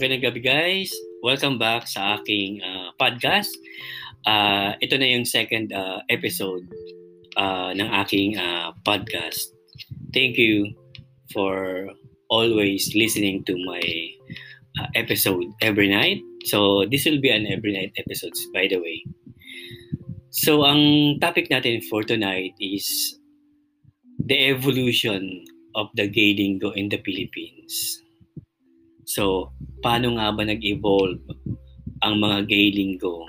Magandang 0.00 0.32
gabi 0.32 0.40
guys. 0.40 0.96
Welcome 1.20 1.60
back 1.60 1.84
sa 1.84 2.16
aking 2.16 2.64
uh, 2.64 2.88
podcast. 2.96 3.52
Uh, 4.24 4.72
ito 4.80 4.96
na 4.96 5.04
yung 5.04 5.28
second 5.28 5.76
uh, 5.76 6.00
episode 6.08 6.64
uh, 7.36 7.76
ng 7.76 7.84
aking 8.00 8.40
uh, 8.40 8.72
podcast. 8.80 9.52
Thank 10.16 10.40
you 10.40 10.72
for 11.36 11.84
always 12.32 12.96
listening 12.96 13.44
to 13.44 13.52
my 13.68 13.84
uh, 14.80 14.88
episode 14.96 15.44
every 15.60 15.92
night. 15.92 16.24
So 16.48 16.88
this 16.88 17.04
will 17.04 17.20
be 17.20 17.28
an 17.28 17.44
every 17.44 17.76
night 17.76 17.92
episodes 18.00 18.40
by 18.56 18.72
the 18.72 18.80
way. 18.80 19.04
So 20.32 20.64
ang 20.64 21.20
topic 21.20 21.52
natin 21.52 21.84
for 21.92 22.08
tonight 22.08 22.56
is 22.56 22.88
the 24.16 24.48
evolution 24.48 25.44
of 25.76 25.92
the 25.92 26.08
gay 26.08 26.32
lingo 26.32 26.72
in 26.72 26.88
the 26.88 27.04
Philippines. 27.04 28.00
So, 29.10 29.50
paano 29.82 30.14
nga 30.14 30.30
ba 30.30 30.46
nag-evolve 30.46 31.18
ang 32.06 32.22
mga 32.22 32.46
gay 32.46 32.70
linggo 32.70 33.26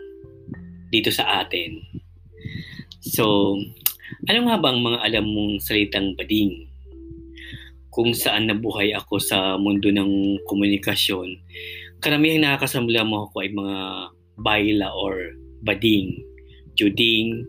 dito 0.94 1.09
sa 1.09 1.41
atin? 1.41 1.81
So, 3.02 3.57
ano 4.30 4.40
nga 4.45 4.62
ba 4.62 4.70
ang 4.70 4.85
mga 4.85 5.02
alam 5.02 5.26
mong 5.26 5.57
salitang 5.57 6.13
bading? 6.13 6.70
Kung 7.90 8.13
saan 8.13 8.45
nabuhay 8.45 8.94
ako 8.94 9.17
sa 9.17 9.57
mundo 9.57 9.90
ng 9.90 10.45
komunikasyon, 10.45 11.41
karamihang 11.98 12.45
nakakasamla 12.45 13.02
mo 13.02 13.26
ako 13.26 13.41
ay 13.41 13.49
mga 13.49 13.77
bayla 14.38 14.88
or 14.93 15.34
bading, 15.66 16.13
juding, 16.77 17.41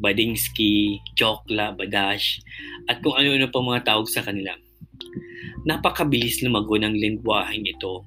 badingski, 0.00 1.04
chokla, 1.20 1.76
badash, 1.76 2.40
at 2.88 3.04
kung 3.04 3.12
ano-ano 3.12 3.44
pa 3.52 3.60
mga 3.60 3.84
tawag 3.84 4.08
sa 4.08 4.24
kanila 4.24 4.56
napakabilis 5.66 6.42
lumago 6.44 6.78
ng 6.78 6.94
lingwaheng 6.94 7.66
ito 7.66 8.04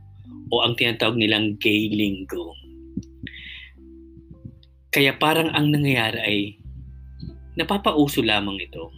o 0.51 0.53
ang 0.63 0.75
tinatawag 0.75 1.17
nilang 1.17 1.55
gay 1.59 1.87
lingo. 1.91 2.55
Kaya 4.91 5.15
parang 5.15 5.51
ang 5.55 5.71
nangyayari 5.71 6.19
ay 6.19 6.39
napapauso 7.55 8.19
lamang 8.19 8.59
ito. 8.59 8.91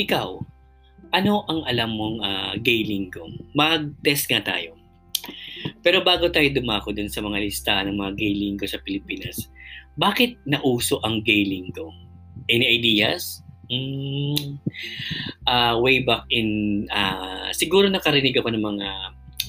Ikaw, 0.00 0.28
ano 1.12 1.44
ang 1.52 1.60
alam 1.68 1.92
mong 1.92 2.16
uh, 2.24 2.52
gay 2.64 2.84
lingo? 2.88 3.28
Mag-test 3.52 4.32
nga 4.32 4.40
tayo. 4.40 4.80
Pero 5.84 6.00
bago 6.00 6.32
tayo 6.32 6.48
dumako 6.48 6.96
dun 6.96 7.12
sa 7.12 7.20
mga 7.20 7.40
listahan 7.44 7.92
ng 7.92 8.00
mga 8.00 8.12
gay 8.16 8.32
lingo 8.32 8.64
sa 8.64 8.80
Pilipinas, 8.80 9.48
bakit 10.00 10.40
nauso 10.48 10.96
ang 11.04 11.20
gay 11.20 11.44
lingo? 11.44 11.92
Any 12.48 12.64
ideas? 12.80 13.44
Uh, 15.46 15.78
way 15.78 16.02
back 16.02 16.26
in 16.34 16.84
uh, 16.90 17.54
siguro 17.54 17.86
nakarinig 17.86 18.34
ako 18.34 18.50
ng 18.50 18.66
mga 18.66 18.88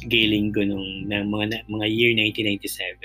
gay 0.05 0.29
linggo 0.29 0.61
nung 0.61 1.09
ng 1.09 1.25
mga 1.25 1.65
mga 1.65 1.85
year 1.89 2.13
1997. 2.13 3.01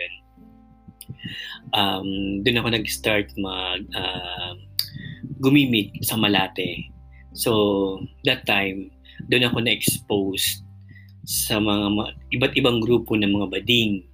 Um, 1.73 2.41
doon 2.45 2.61
ako 2.61 2.69
nag-start 2.73 3.33
mag 3.41 3.85
uh, 3.97 4.53
gumimik 5.41 5.97
sa 6.05 6.17
Malate. 6.17 6.93
So, 7.37 8.01
that 8.25 8.49
time, 8.49 8.89
doon 9.29 9.49
ako 9.49 9.61
na-expose 9.61 10.65
sa 11.27 11.61
mga 11.61 12.17
iba't 12.33 12.55
ibang 12.57 12.81
grupo 12.81 13.13
ng 13.19 13.29
mga 13.29 13.51
bading. 13.53 14.05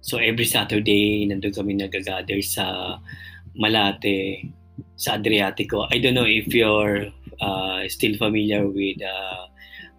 So, 0.00 0.16
every 0.16 0.48
Saturday, 0.48 1.28
nandun 1.28 1.52
kami 1.52 1.76
nag-gather 1.76 2.40
sa 2.40 2.96
Malate 3.58 4.48
sa 4.98 5.14
Adriatico. 5.14 5.86
I 5.94 6.02
don't 6.02 6.18
know 6.18 6.26
if 6.26 6.50
you're 6.50 7.06
uh, 7.38 7.86
still 7.86 8.18
familiar 8.18 8.66
with 8.66 8.98
uh, 8.98 9.46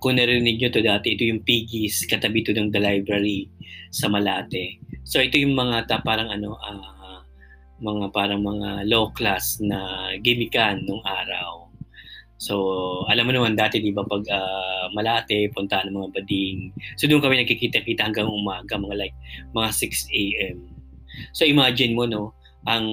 kung 0.04 0.20
narinig 0.20 0.60
nyo 0.60 0.70
to 0.72 0.84
dati, 0.84 1.16
ito 1.16 1.24
yung 1.28 1.44
Piggies, 1.44 2.04
katabi 2.08 2.44
to 2.44 2.52
ng 2.52 2.72
The 2.72 2.84
Library 2.84 3.48
sa 3.92 4.12
Malate. 4.12 4.80
So 5.08 5.24
ito 5.24 5.40
yung 5.40 5.56
mga 5.56 5.88
ta, 5.88 6.04
parang 6.04 6.28
ano, 6.32 6.60
uh, 6.60 7.24
mga 7.80 8.12
parang 8.12 8.44
mga 8.44 8.88
low 8.92 9.12
class 9.16 9.64
na 9.64 10.12
gimikan 10.20 10.84
nung 10.84 11.04
araw. 11.08 11.72
So, 12.40 12.56
alam 13.12 13.28
mo 13.28 13.36
naman 13.36 13.60
dati, 13.60 13.84
di 13.84 13.92
ba, 13.92 14.08
pag 14.08 14.24
uh, 14.24 14.88
Malate, 14.96 15.52
punta 15.52 15.84
ng 15.84 15.92
mga 15.92 16.10
bading. 16.16 16.72
So, 16.96 17.04
doon 17.04 17.20
kami 17.20 17.44
nagkikita-kita 17.44 18.00
hanggang 18.00 18.32
umaga, 18.32 18.80
mga 18.80 18.96
like, 18.96 19.18
mga 19.52 19.70
6 19.76 20.08
a.m. 20.08 20.58
So, 21.36 21.44
imagine 21.44 22.00
mo, 22.00 22.08
no, 22.08 22.32
ang 22.68 22.88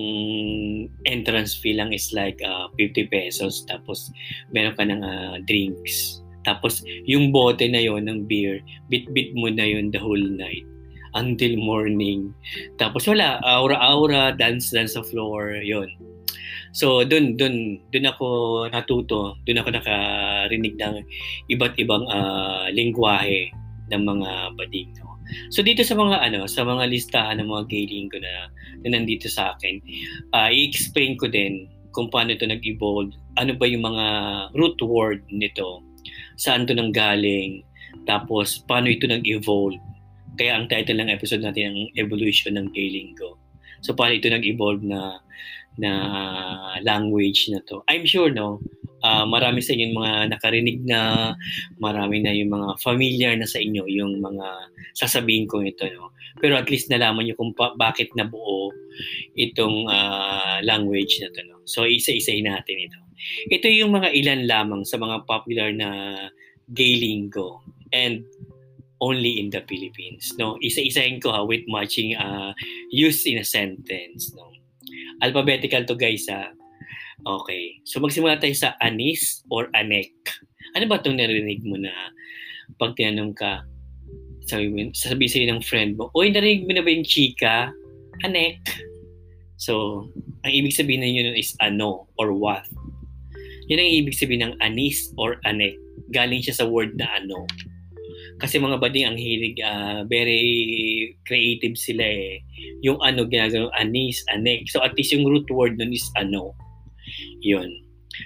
entrance 1.10 1.58
fee 1.58 1.74
lang 1.74 1.90
is 1.90 2.14
like 2.14 2.38
uh, 2.46 2.70
50 2.78 3.10
pesos 3.10 3.66
tapos 3.66 4.14
meron 4.54 4.76
ka 4.78 4.84
ng 4.86 5.02
uh, 5.02 5.36
drinks. 5.48 6.22
Tapos 6.46 6.86
yung 7.10 7.34
bote 7.34 7.66
na 7.66 7.82
yon 7.82 8.06
ng 8.06 8.30
beer 8.30 8.62
bit-bit 8.86 9.34
mo 9.34 9.50
na 9.50 9.66
yon 9.66 9.90
the 9.90 9.98
whole 9.98 10.22
night 10.38 10.62
until 11.18 11.58
morning. 11.58 12.30
Tapos 12.78 13.10
wala 13.10 13.42
aura-aura 13.42 14.30
dance 14.38 14.70
dance 14.70 14.94
sa 14.94 15.02
floor 15.02 15.58
yon 15.64 15.90
so 16.76 17.00
dun 17.08 17.40
dun 17.40 17.80
dun 17.88 18.04
ako 18.04 18.26
natuto 18.68 19.32
dun 19.48 19.56
ako 19.64 19.72
nakarinig 19.72 20.76
ng 20.76 21.00
iba't 21.48 21.72
ibang 21.80 22.04
uh, 22.04 22.68
lingwahe 22.68 23.48
ng 23.88 24.02
mga 24.02 24.30
bading? 24.60 24.92
So 25.50 25.62
dito 25.62 25.82
sa 25.82 25.98
mga 25.98 26.22
ano, 26.22 26.46
sa 26.46 26.62
mga 26.62 26.86
listahan 26.90 27.42
ng 27.42 27.48
mga 27.50 27.64
gay 27.70 27.84
linggo 27.86 28.18
na, 28.18 28.50
na 28.84 28.88
nandito 28.96 29.26
sa 29.26 29.54
akin, 29.54 29.82
uh, 30.34 30.50
i-explain 30.50 31.18
ko 31.18 31.26
din 31.30 31.66
kung 31.96 32.12
paano 32.12 32.36
ito 32.36 32.44
nag-evolve, 32.44 33.16
ano 33.40 33.56
ba 33.56 33.64
yung 33.64 33.88
mga 33.88 34.06
root 34.52 34.76
word 34.84 35.24
nito, 35.32 35.80
saan 36.36 36.68
ito 36.68 36.76
nanggaling, 36.76 37.64
tapos 38.04 38.60
paano 38.68 38.92
ito 38.92 39.08
nag-evolve. 39.08 39.80
Kaya 40.36 40.60
ang 40.60 40.68
title 40.68 41.00
ng 41.00 41.08
episode 41.08 41.40
natin 41.40 41.72
ang 41.72 41.78
Evolution 41.96 42.60
ng 42.60 42.68
Gay 42.76 42.92
Lingo. 42.92 43.40
So 43.80 43.96
paano 43.96 44.20
ito 44.20 44.28
nag-evolve 44.28 44.84
na 44.84 45.24
na 45.76 45.92
language 46.84 47.52
na 47.52 47.60
to. 47.68 47.84
I'm 47.88 48.04
sure 48.04 48.32
no, 48.32 48.60
uh, 49.06 49.24
marami 49.30 49.62
sa 49.62 49.78
inyo 49.78 49.94
mga 49.94 50.14
nakarinig 50.34 50.82
na, 50.82 51.32
marami 51.78 52.18
na 52.18 52.34
yung 52.34 52.50
mga 52.50 52.68
familiar 52.82 53.32
na 53.38 53.46
sa 53.46 53.62
inyo 53.62 53.86
yung 53.86 54.18
mga 54.18 54.46
sasabihin 54.98 55.46
ko 55.46 55.62
ito. 55.62 55.86
No? 55.94 56.10
Pero 56.42 56.58
at 56.58 56.66
least 56.66 56.90
nalaman 56.90 57.30
nyo 57.30 57.38
kung 57.38 57.54
pa- 57.54 57.78
bakit 57.78 58.10
nabuo 58.18 58.74
itong 59.38 59.86
uh, 59.86 60.58
language 60.66 61.22
na 61.22 61.30
to. 61.30 61.40
No? 61.46 61.62
So 61.64 61.86
isa-isahin 61.86 62.50
natin 62.50 62.90
ito. 62.90 62.98
Ito 63.48 63.70
yung 63.70 63.94
mga 63.94 64.10
ilan 64.12 64.40
lamang 64.50 64.82
sa 64.82 64.98
mga 64.98 65.24
popular 65.24 65.70
na 65.70 66.14
gay 66.74 66.98
lingo 66.98 67.62
and 67.94 68.26
only 69.00 69.40
in 69.40 69.50
the 69.50 69.60
Philippines. 69.68 70.32
No, 70.40 70.56
isa-isahin 70.60 71.20
ko 71.20 71.32
ha 71.32 71.44
with 71.44 71.64
matching 71.68 72.16
uh, 72.16 72.52
use 72.88 73.28
in 73.28 73.38
a 73.38 73.46
sentence. 73.46 74.32
No, 74.32 74.48
alphabetical 75.20 75.84
to 75.84 75.94
guys 75.94 76.26
ha. 76.32 76.55
Okay. 77.24 77.80
So 77.88 78.02
magsimula 78.02 78.36
tayo 78.36 78.52
sa 78.52 78.76
anis 78.84 79.40
or 79.48 79.72
anek. 79.72 80.12
Ano 80.76 80.84
ba 80.90 81.00
itong 81.00 81.16
narinig 81.16 81.64
mo 81.64 81.80
na 81.80 81.94
pag 82.76 82.92
tinanong 82.98 83.32
ka, 83.32 83.64
sabi 84.44 84.68
mo, 84.68 84.92
sabi 84.92 85.24
sa'yo 85.24 85.48
ng 85.48 85.64
friend 85.64 85.96
mo, 85.96 86.12
Uy, 86.12 86.28
narinig 86.28 86.68
mo 86.68 86.76
na 86.76 86.84
ba 86.84 86.92
yung 86.92 87.06
chika? 87.06 87.72
Anek. 88.20 88.60
So, 89.56 90.04
ang 90.44 90.52
ibig 90.52 90.76
sabihin 90.76 91.00
na 91.00 91.08
yun 91.08 91.32
is 91.32 91.56
ano 91.64 92.04
or 92.20 92.36
what. 92.36 92.68
Yan 93.72 93.82
ang 93.82 93.92
ibig 94.04 94.14
sabihin 94.14 94.46
ng 94.46 94.54
anis 94.60 95.10
or 95.16 95.40
anek. 95.48 95.74
Galing 96.12 96.44
siya 96.44 96.62
sa 96.62 96.68
word 96.68 96.94
na 96.94 97.08
ano. 97.18 97.48
Kasi 98.36 98.60
mga 98.60 98.78
bading 98.78 99.06
ang 99.08 99.18
hilig, 99.18 99.56
uh, 99.64 100.04
very 100.06 101.16
creative 101.24 101.74
sila 101.74 102.04
eh. 102.04 102.44
Yung 102.84 103.00
ano 103.00 103.24
ginagawa, 103.24 103.72
anis, 103.80 104.20
anek. 104.28 104.68
So 104.68 104.84
at 104.84 104.92
least 104.94 105.16
yung 105.16 105.24
root 105.24 105.48
word 105.48 105.80
nun 105.80 105.96
is 105.96 106.04
ano. 106.20 106.52
Yun. 107.46 107.70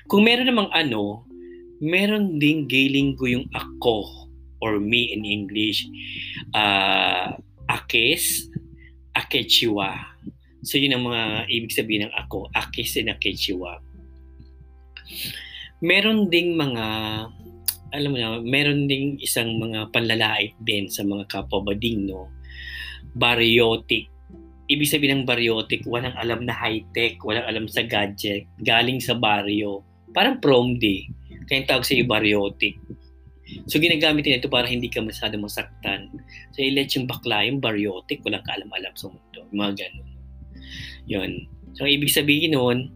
Kung 0.09 0.25
meron 0.25 0.49
namang 0.49 0.73
ano, 0.73 1.29
meron 1.85 2.41
ding 2.41 2.65
gay 2.65 2.89
linggo 2.89 3.29
yung 3.29 3.45
ako 3.53 4.09
or 4.65 4.81
me 4.81 5.13
in 5.13 5.29
English. 5.29 5.85
Uh, 6.57 7.37
akes, 7.69 8.49
akechiwa. 9.13 10.01
So 10.65 10.81
yun 10.81 10.97
ang 10.97 11.05
mga 11.05 11.53
ibig 11.53 11.73
sabihin 11.73 12.09
ng 12.09 12.15
ako, 12.17 12.49
akes 12.57 12.97
and 12.97 13.13
akechiwa. 13.13 13.81
Meron 15.81 16.29
ding 16.29 16.57
mga 16.57 16.85
alam 17.91 18.11
mo 18.15 18.17
na, 18.19 18.39
meron 18.39 18.87
ding 18.87 19.19
isang 19.19 19.59
mga 19.59 19.91
panlalait 19.91 20.55
din 20.63 20.87
sa 20.87 21.03
mga 21.03 21.27
kapabading, 21.27 22.07
no? 22.07 22.31
Bariotic 23.19 24.10
ibig 24.71 24.87
sabihin 24.87 25.23
ng 25.23 25.27
bariotic, 25.27 25.83
walang 25.83 26.15
alam 26.15 26.47
na 26.47 26.55
high-tech, 26.55 27.19
walang 27.27 27.43
alam 27.43 27.67
sa 27.67 27.83
gadget, 27.83 28.47
galing 28.63 29.03
sa 29.03 29.19
baryo. 29.19 29.83
Parang 30.15 30.39
prom 30.39 30.79
day. 30.79 31.11
Kaya 31.51 31.67
tawag 31.67 31.83
sa 31.83 31.99
bariotic. 31.99 32.79
So 33.67 33.83
ginagamit 33.83 34.23
nila 34.23 34.39
ito 34.39 34.47
para 34.47 34.71
hindi 34.71 34.87
ka 34.87 35.03
masyado 35.03 35.35
masaktan. 35.43 36.07
So 36.55 36.63
ilet 36.63 36.95
yung 36.95 37.11
bakla, 37.11 37.43
yung 37.51 37.59
bariotic, 37.59 38.23
walang 38.23 38.47
kaalam-alam 38.47 38.95
sa 38.95 39.11
mundo. 39.11 39.43
Mga 39.51 39.73
ganun. 39.83 40.09
Yun. 41.11 41.31
So 41.75 41.91
ibig 41.91 42.15
sabihin 42.15 42.55
nun, 42.55 42.95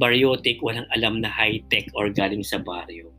bariotic, 0.00 0.64
walang 0.64 0.88
alam 0.96 1.20
na 1.20 1.28
high-tech 1.28 1.92
or 1.92 2.08
galing 2.08 2.40
sa 2.40 2.56
baryo. 2.56 3.12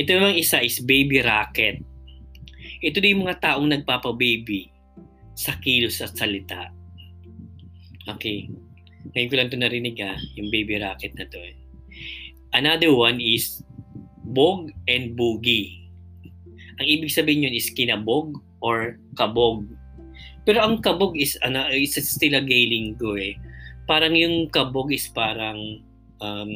Ito 0.00 0.16
yung 0.16 0.40
isa 0.40 0.64
is 0.64 0.80
baby 0.80 1.20
rocket. 1.20 1.84
Ito 2.80 3.04
din 3.04 3.20
yung 3.20 3.28
mga 3.28 3.44
taong 3.44 3.68
nagpapa-baby 3.68 4.77
sa 5.38 5.54
kilos 5.62 6.02
at 6.02 6.18
salita. 6.18 6.74
Okay. 8.10 8.50
Ngayon 9.14 9.28
ko 9.30 9.34
lang 9.38 9.46
ito 9.46 9.58
narinig 9.62 9.96
ha, 10.02 10.18
yung 10.34 10.50
baby 10.50 10.82
rocket 10.82 11.14
na 11.14 11.30
to. 11.30 11.38
Eh. 11.38 11.54
Another 12.50 12.90
one 12.90 13.22
is 13.22 13.62
bog 14.34 14.74
and 14.90 15.14
boogie. 15.14 15.86
Ang 16.82 16.86
ibig 16.90 17.14
sabihin 17.14 17.46
yun 17.46 17.54
is 17.54 17.70
kinabog 17.70 18.34
or 18.58 18.98
kabog. 19.14 19.70
Pero 20.42 20.58
ang 20.58 20.82
kabog 20.82 21.14
is, 21.14 21.38
ano, 21.46 21.70
is 21.70 21.94
still 21.94 22.34
a 22.34 22.42
gay 22.42 22.66
lingo 22.66 23.14
eh. 23.14 23.38
Parang 23.86 24.18
yung 24.18 24.50
kabog 24.50 24.90
is 24.90 25.06
parang, 25.14 25.78
um, 26.18 26.52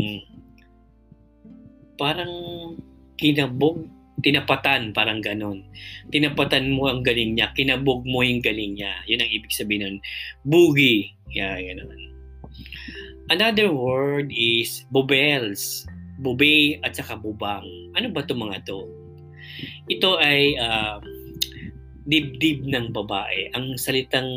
parang 1.94 2.34
kinabog, 3.14 3.87
tinapatan, 4.22 4.94
parang 4.94 5.20
ganon. 5.20 5.66
Tinapatan 6.14 6.72
mo 6.72 6.88
ang 6.88 7.02
galing 7.02 7.36
niya, 7.36 7.50
kinabog 7.52 8.06
mo 8.06 8.22
yung 8.22 8.40
galing 8.40 8.78
niya. 8.78 8.94
Yun 9.10 9.22
ang 9.22 9.30
ibig 9.30 9.52
sabihin 9.52 9.82
nun. 9.82 9.96
Boogie. 10.46 11.12
Yeah, 11.34 11.58
ganon. 11.58 11.98
Another 13.30 13.70
word 13.70 14.30
is 14.34 14.86
bobels. 14.90 15.86
Bube 16.22 16.78
at 16.86 16.94
saka 16.94 17.19
bubang. 17.19 17.66
Ano 17.98 18.14
ba 18.14 18.22
itong 18.22 18.46
mga 18.46 18.62
to? 18.69 18.86
Ito 19.90 20.22
ay 20.22 20.54
uh, 20.54 21.02
dibdib 22.06 22.66
ng 22.66 22.94
babae. 22.94 23.50
Ang 23.54 23.74
salitang 23.78 24.28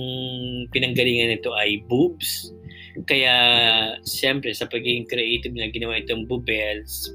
pinanggalingan 0.74 1.34
nito 1.34 1.54
ay 1.54 1.82
boobs. 1.86 2.54
Kaya, 3.06 3.36
siyempre, 4.08 4.56
sa 4.56 4.72
pagiging 4.72 5.04
creative 5.12 5.52
na 5.52 5.68
ginawa 5.68 6.00
itong 6.00 6.24
bubels, 6.32 7.12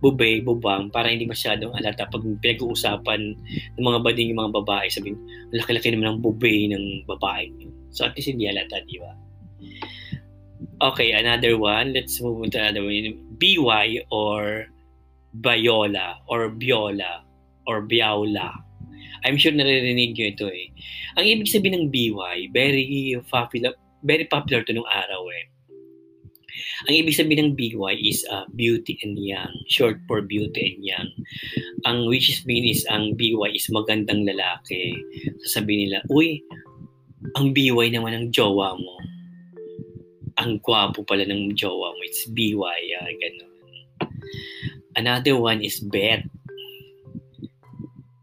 bube, 0.00 0.44
bubang, 0.44 0.92
para 0.92 1.08
hindi 1.08 1.24
masyadong 1.24 1.72
alata 1.76 2.08
pag 2.08 2.22
pinag-uusapan 2.22 3.20
ng 3.76 3.84
mga 3.84 4.00
bading 4.04 4.28
yung 4.32 4.40
mga 4.44 4.54
babae, 4.62 4.86
sabihin, 4.92 5.18
laki-laki 5.52 5.92
naman 5.92 6.16
ng 6.16 6.20
bube 6.22 6.52
ng 6.72 7.08
babae. 7.08 7.48
So, 7.90 8.04
at 8.04 8.12
least 8.16 8.28
hindi 8.28 8.48
alata, 8.48 8.84
di 8.84 9.00
ba? 9.00 9.12
Okay, 10.92 11.16
another 11.16 11.56
one. 11.56 11.96
Let's 11.96 12.20
move 12.20 12.44
on 12.44 12.52
to 12.52 12.60
another 12.60 12.84
one. 12.84 13.16
BY 13.40 14.04
or 14.12 14.68
Bayola 15.40 16.20
or 16.28 16.52
Biola 16.52 17.24
or 17.64 17.84
Biaula. 17.88 18.52
I'm 19.24 19.40
sure 19.40 19.52
naririnig 19.52 20.16
nyo 20.16 20.26
ito 20.28 20.46
eh. 20.52 20.68
Ang 21.16 21.24
ibig 21.24 21.48
sabihin 21.48 21.76
ng 21.80 21.86
BY, 21.88 22.52
very 22.52 23.16
popular, 23.26 23.72
very 24.04 24.28
popular 24.28 24.60
to 24.68 24.72
nung 24.76 24.88
araw 24.88 25.24
eh. 25.32 25.48
Ang 26.84 26.94
ibig 27.00 27.16
sabihin 27.16 27.52
ng 27.52 27.56
BY 27.56 27.94
is 28.04 28.20
uh, 28.28 28.44
beauty 28.52 29.00
and 29.00 29.16
young, 29.16 29.50
short 29.66 29.96
for 30.04 30.20
beauty 30.20 30.76
and 30.76 30.80
young. 30.84 31.08
Ang 31.88 32.04
which 32.12 32.28
is 32.28 32.44
mean 32.44 32.68
is 32.68 32.84
ang 32.92 33.16
BY 33.16 33.56
is 33.56 33.72
magandang 33.72 34.28
lalaki. 34.28 34.92
Sasabihin 35.48 35.88
nila, 35.88 36.04
uy, 36.12 36.44
ang 37.40 37.56
BY 37.56 37.96
naman 37.96 38.12
ng 38.12 38.26
jowa 38.28 38.76
mo 38.76 38.96
ang 40.36 40.60
gwapo 40.60 41.00
pala 41.04 41.24
ng 41.24 41.56
jowa 41.56 41.96
mo. 41.96 42.00
It's 42.04 42.28
BY, 42.28 42.80
uh, 43.00 43.10
ganun. 43.16 43.52
Another 44.96 45.36
one 45.36 45.64
is 45.64 45.80
bet. 45.80 46.24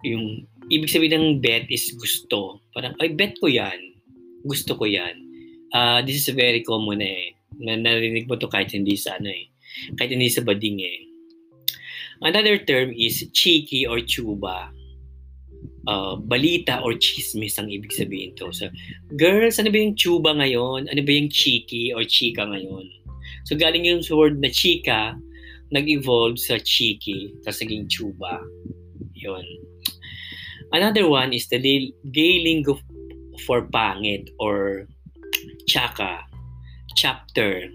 Yung 0.06 0.46
ibig 0.70 0.94
sabihin 0.94 1.18
ng 1.18 1.42
bet 1.42 1.66
is 1.74 1.94
gusto. 1.98 2.62
Parang, 2.74 2.94
ay, 3.02 3.14
bet 3.14 3.38
ko 3.42 3.50
yan. 3.50 3.98
Gusto 4.46 4.78
ko 4.78 4.86
yan. 4.86 5.18
Uh, 5.74 6.06
this 6.06 6.22
is 6.22 6.30
very 6.34 6.62
common 6.62 7.02
eh. 7.02 7.33
Na 7.62 7.78
narinig 7.78 8.26
mo 8.30 8.40
to 8.40 8.50
kahit 8.50 8.74
hindi 8.74 8.98
sa 8.98 9.18
ano 9.18 9.30
eh. 9.30 9.52
Kahit 9.98 10.14
hindi 10.14 10.30
sa 10.30 10.42
bading 10.42 10.80
eh. 10.82 11.00
Another 12.24 12.62
term 12.62 12.94
is 12.96 13.26
cheeky 13.36 13.84
or 13.84 14.00
chuba 14.00 14.72
uh, 15.88 16.16
balita 16.16 16.80
or 16.84 16.96
chismis 16.96 17.60
ang 17.60 17.68
ibig 17.68 17.92
sabihin 17.92 18.36
to. 18.40 18.52
So, 18.56 18.70
girls, 19.16 19.60
ano 19.60 19.72
ba 19.72 19.80
yung 19.80 19.96
chuba 19.96 20.36
ngayon? 20.36 20.88
Ano 20.90 21.02
ba 21.04 21.12
yung 21.12 21.32
cheeky 21.32 21.92
or 21.92 22.04
chika 22.08 22.48
ngayon? 22.48 22.88
So, 23.48 23.56
galing 23.60 23.88
yung 23.88 24.04
word 24.12 24.40
na 24.40 24.52
chika, 24.52 25.16
nag-evolve 25.72 26.40
sa 26.40 26.60
cheeky, 26.62 27.34
tapos 27.44 27.60
naging 27.64 27.88
chuba. 27.92 28.40
Yun. 29.18 29.44
Another 30.74 31.06
one 31.06 31.34
is 31.34 31.48
the 31.52 31.60
gay 31.60 32.36
lingo 32.42 32.80
for 33.46 33.68
pangit 33.70 34.30
or 34.40 34.88
chaka, 35.68 36.24
chapter, 36.94 37.68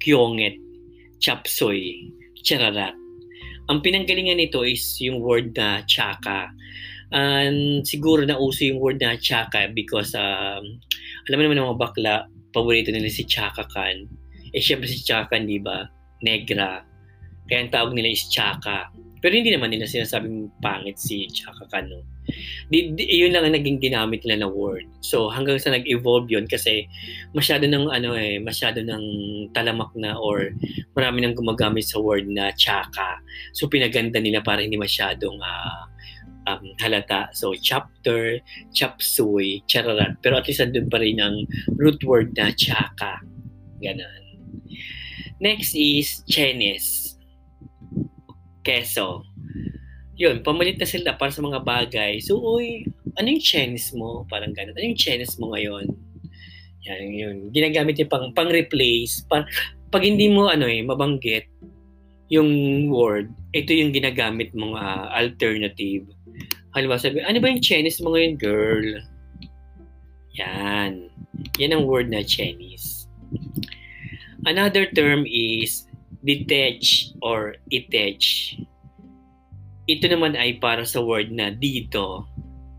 kyonget, 0.00 0.56
chapsoy, 1.18 2.12
chararat. 2.44 2.94
Ang 3.66 3.82
pinanggalingan 3.82 4.38
nito 4.38 4.62
is 4.62 4.84
yung 5.02 5.18
word 5.18 5.50
na 5.58 5.82
chaka 5.90 6.54
And 7.14 7.86
siguro 7.86 8.26
na 8.26 8.34
uso 8.34 8.66
yung 8.66 8.82
word 8.82 8.98
na 8.98 9.14
chaka 9.14 9.70
because 9.70 10.10
um, 10.18 10.64
alam 11.30 11.38
naman 11.38 11.58
ng 11.58 11.68
mga 11.70 11.78
bakla, 11.78 12.14
paborito 12.50 12.90
nila 12.90 13.06
si 13.06 13.22
Chaka 13.22 13.62
Khan. 13.70 14.10
Eh 14.50 14.62
syempre 14.62 14.90
si 14.90 15.06
Chaka 15.06 15.30
Khan, 15.30 15.46
di 15.46 15.62
ba? 15.62 15.86
Negra. 16.26 16.82
Kaya 17.46 17.58
ang 17.62 17.70
tawag 17.70 17.94
nila 17.94 18.10
is 18.10 18.26
Chaka. 18.26 18.90
Pero 19.26 19.42
hindi 19.42 19.50
naman 19.50 19.74
nila 19.74 19.90
sinasabing 19.90 20.54
pangit 20.62 21.02
si 21.02 21.26
Chaka 21.26 21.66
Khan. 21.66 21.90
No? 21.90 22.06
Di, 22.70 22.94
di, 22.94 23.10
yun 23.10 23.34
lang 23.34 23.42
ang 23.42 23.58
naging 23.58 23.82
ginamit 23.82 24.22
nila 24.22 24.46
na 24.46 24.50
word. 24.54 24.86
So 25.02 25.26
hanggang 25.26 25.58
sa 25.58 25.74
nag-evolve 25.74 26.30
yun 26.30 26.46
kasi 26.46 26.86
masyado 27.34 27.66
ng 27.66 27.90
ano 27.90 28.14
eh, 28.14 28.38
masyado 28.38 28.86
ng 28.86 29.02
talamak 29.50 29.90
na 29.98 30.14
or 30.14 30.54
marami 30.94 31.26
nang 31.26 31.34
gumagamit 31.34 31.90
sa 31.90 31.98
word 31.98 32.30
na 32.30 32.54
Chaka. 32.54 33.18
So 33.50 33.66
pinaganda 33.66 34.22
nila 34.22 34.46
para 34.46 34.62
hindi 34.62 34.78
masyadong 34.78 35.42
uh, 35.42 35.90
um, 36.46 36.62
halata. 36.78 37.28
So, 37.34 37.52
chapter, 37.58 38.38
chapsuy, 38.70 39.66
chararat. 39.66 40.22
Pero 40.22 40.38
at 40.38 40.46
least 40.46 40.62
andun 40.62 40.86
pa 40.86 41.02
rin 41.02 41.18
ang 41.18 41.44
root 41.74 42.00
word 42.06 42.32
na 42.38 42.54
chaka. 42.54 43.20
Ganon. 43.82 44.22
Next 45.42 45.74
is 45.76 46.24
chenis. 46.30 47.05
Keso. 48.66 49.22
Yun, 50.18 50.42
pamalit 50.42 50.82
na 50.82 50.88
sila 50.88 51.14
para 51.14 51.30
sa 51.30 51.38
mga 51.38 51.62
bagay. 51.62 52.18
So, 52.18 52.42
uy, 52.42 52.82
ano 53.14 53.26
yung 53.30 53.44
chenis 53.44 53.94
mo? 53.94 54.26
Parang 54.26 54.50
ganun. 54.50 54.74
Ano 54.74 54.90
yung 54.90 54.98
chenis 54.98 55.38
mo 55.38 55.54
ngayon? 55.54 55.86
Yan, 56.90 57.02
yun. 57.14 57.36
Ginagamit 57.54 58.02
yung 58.02 58.10
pang, 58.10 58.34
pang-replace. 58.34 59.22
Pag, 59.30 59.46
pag 59.94 60.02
hindi 60.02 60.26
mo, 60.26 60.50
ano 60.50 60.66
eh, 60.66 60.82
mabanggit 60.82 61.46
yung 62.26 62.50
word, 62.90 63.30
ito 63.54 63.70
yung 63.70 63.94
ginagamit 63.94 64.50
mong 64.50 64.74
uh, 64.74 65.14
alternative 65.14 66.10
Halimbawa 66.76 67.00
sabi, 67.00 67.24
ano 67.24 67.40
ba 67.40 67.48
yung 67.48 67.64
Chinese 67.64 68.04
mo 68.04 68.12
ngayon, 68.12 68.36
girl? 68.36 69.00
Yan. 70.36 71.08
Yan 71.56 71.72
ang 71.72 71.88
word 71.88 72.12
na 72.12 72.20
Chinese. 72.20 73.08
Another 74.44 74.84
term 74.92 75.24
is 75.24 75.85
detach 76.26 77.14
or 77.22 77.54
itech. 77.70 78.58
Ito 79.86 80.10
naman 80.10 80.34
ay 80.34 80.58
para 80.58 80.82
sa 80.82 80.98
word 80.98 81.30
na 81.30 81.54
dito. 81.54 82.26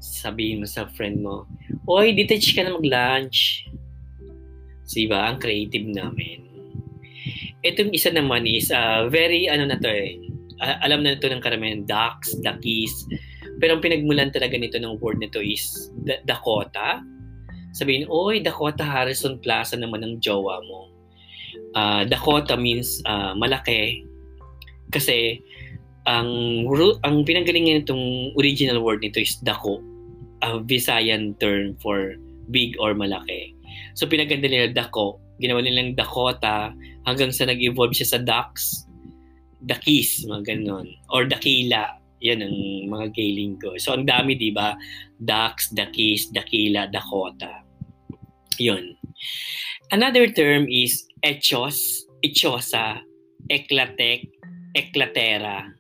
Sabihin 0.03 0.61
mo 0.61 0.67
sa 0.67 0.91
friend 0.91 1.23
mo, 1.23 1.47
Oy, 1.87 2.11
detach 2.11 2.51
ka 2.51 2.67
na 2.67 2.75
mag-lunch. 2.75 3.63
Diba? 4.91 5.31
Ang 5.31 5.39
creative 5.39 5.87
namin. 5.87 6.43
Itong 7.63 7.95
isa 7.95 8.11
naman 8.11 8.43
is 8.43 8.71
uh, 8.71 9.07
very, 9.07 9.47
ano 9.47 9.71
na 9.71 9.79
to 9.79 9.87
eh, 9.87 10.19
uh, 10.59 10.77
alam 10.83 11.03
na 11.03 11.15
ito 11.15 11.27
ng 11.27 11.43
karamihan, 11.43 11.83
ducks, 11.87 12.35
duckies, 12.43 12.91
pero 13.57 13.77
ang 13.77 13.83
pinagmulan 13.83 14.29
talaga 14.29 14.55
nito 14.55 14.77
ng 14.77 14.99
word 15.01 15.19
nito 15.19 15.41
is 15.41 15.91
D- 16.05 16.21
Dakota. 16.27 17.01
Sabihin, 17.75 18.07
oy, 18.09 18.41
Dakota 18.41 18.85
Harrison 18.85 19.37
Plaza 19.41 19.75
naman 19.75 20.03
ang 20.03 20.15
jowa 20.21 20.61
mo. 20.65 20.96
Uh, 21.75 22.03
Dakota 22.05 22.57
means 22.57 23.01
uh, 23.05 23.33
malaki. 23.37 24.03
Kasi 24.91 25.41
ang 26.07 26.63
ang 27.03 27.15
pinanggalingan 27.27 27.83
nitong 27.83 28.33
original 28.39 28.79
word 28.79 29.03
nito 29.03 29.19
is 29.19 29.35
Dako, 29.43 29.83
a 30.41 30.63
Visayan 30.63 31.35
term 31.37 31.75
for 31.83 32.15
big 32.49 32.79
or 32.79 32.95
malaki. 32.95 33.51
So 33.99 34.07
pinaganda 34.07 34.47
nila 34.47 34.71
Dako, 34.71 35.19
ginawa 35.43 35.59
nilang 35.61 35.99
Dakota 35.99 36.71
hanggang 37.03 37.35
sa 37.35 37.47
nag-evolve 37.47 37.95
siya 37.95 38.17
sa 38.17 38.19
Ducks, 38.19 38.87
Dakis, 39.63 40.27
mga 40.27 40.53
ganon. 40.53 40.87
Or 41.09 41.25
Dakila, 41.25 41.97
yan 42.21 42.41
ang 42.41 42.57
mga 42.89 43.13
gailing 43.13 43.57
ko. 43.61 43.77
So, 43.77 43.93
ang 43.93 44.05
dami, 44.05 44.37
di 44.37 44.53
ba? 44.53 44.73
Dax, 45.21 45.73
Dakis, 45.73 46.29
Dakila, 46.33 46.89
Dakota. 46.89 47.63
Yun. 48.57 48.97
Another 49.89 50.27
term 50.29 50.65
is 50.67 51.06
echos, 51.23 52.05
echosa, 52.21 53.01
eklatek, 53.49 54.27
eklatera. 54.75 55.71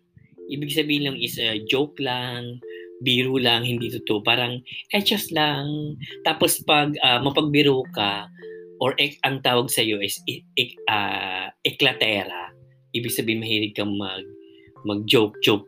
Ibig 0.47 0.71
sabihin 0.71 1.11
lang 1.11 1.17
is 1.19 1.35
uh, 1.37 1.59
joke 1.67 1.99
lang, 1.99 2.63
biro 3.03 3.35
lang, 3.37 3.67
hindi 3.67 3.91
totoo. 3.91 4.23
Parang 4.23 4.63
echos 4.95 5.29
lang. 5.35 5.97
Tapos 6.23 6.63
pag 6.63 6.95
uh, 7.03 7.19
mapagbiro 7.21 7.83
ka, 7.91 8.31
or 8.77 8.93
ek, 9.01 9.17
ang 9.25 9.41
tawag 9.41 9.73
sa 9.73 9.81
iyo 9.81 9.97
is 10.01 10.21
ek, 10.29 10.45
ek, 10.55 10.71
uh, 10.87 11.49
eklatera. 11.65 12.53
Ibig 12.93 13.13
sabihin 13.13 13.41
mahilig 13.41 13.75
kang 13.75 13.97
mag 13.97 14.23
mag 14.85 15.03
joke 15.09 15.35
joke 15.43 15.67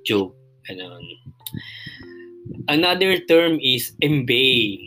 Ganon. 0.69 1.05
Another 2.69 3.17
term 3.25 3.57
is 3.57 3.97
embay, 4.05 4.77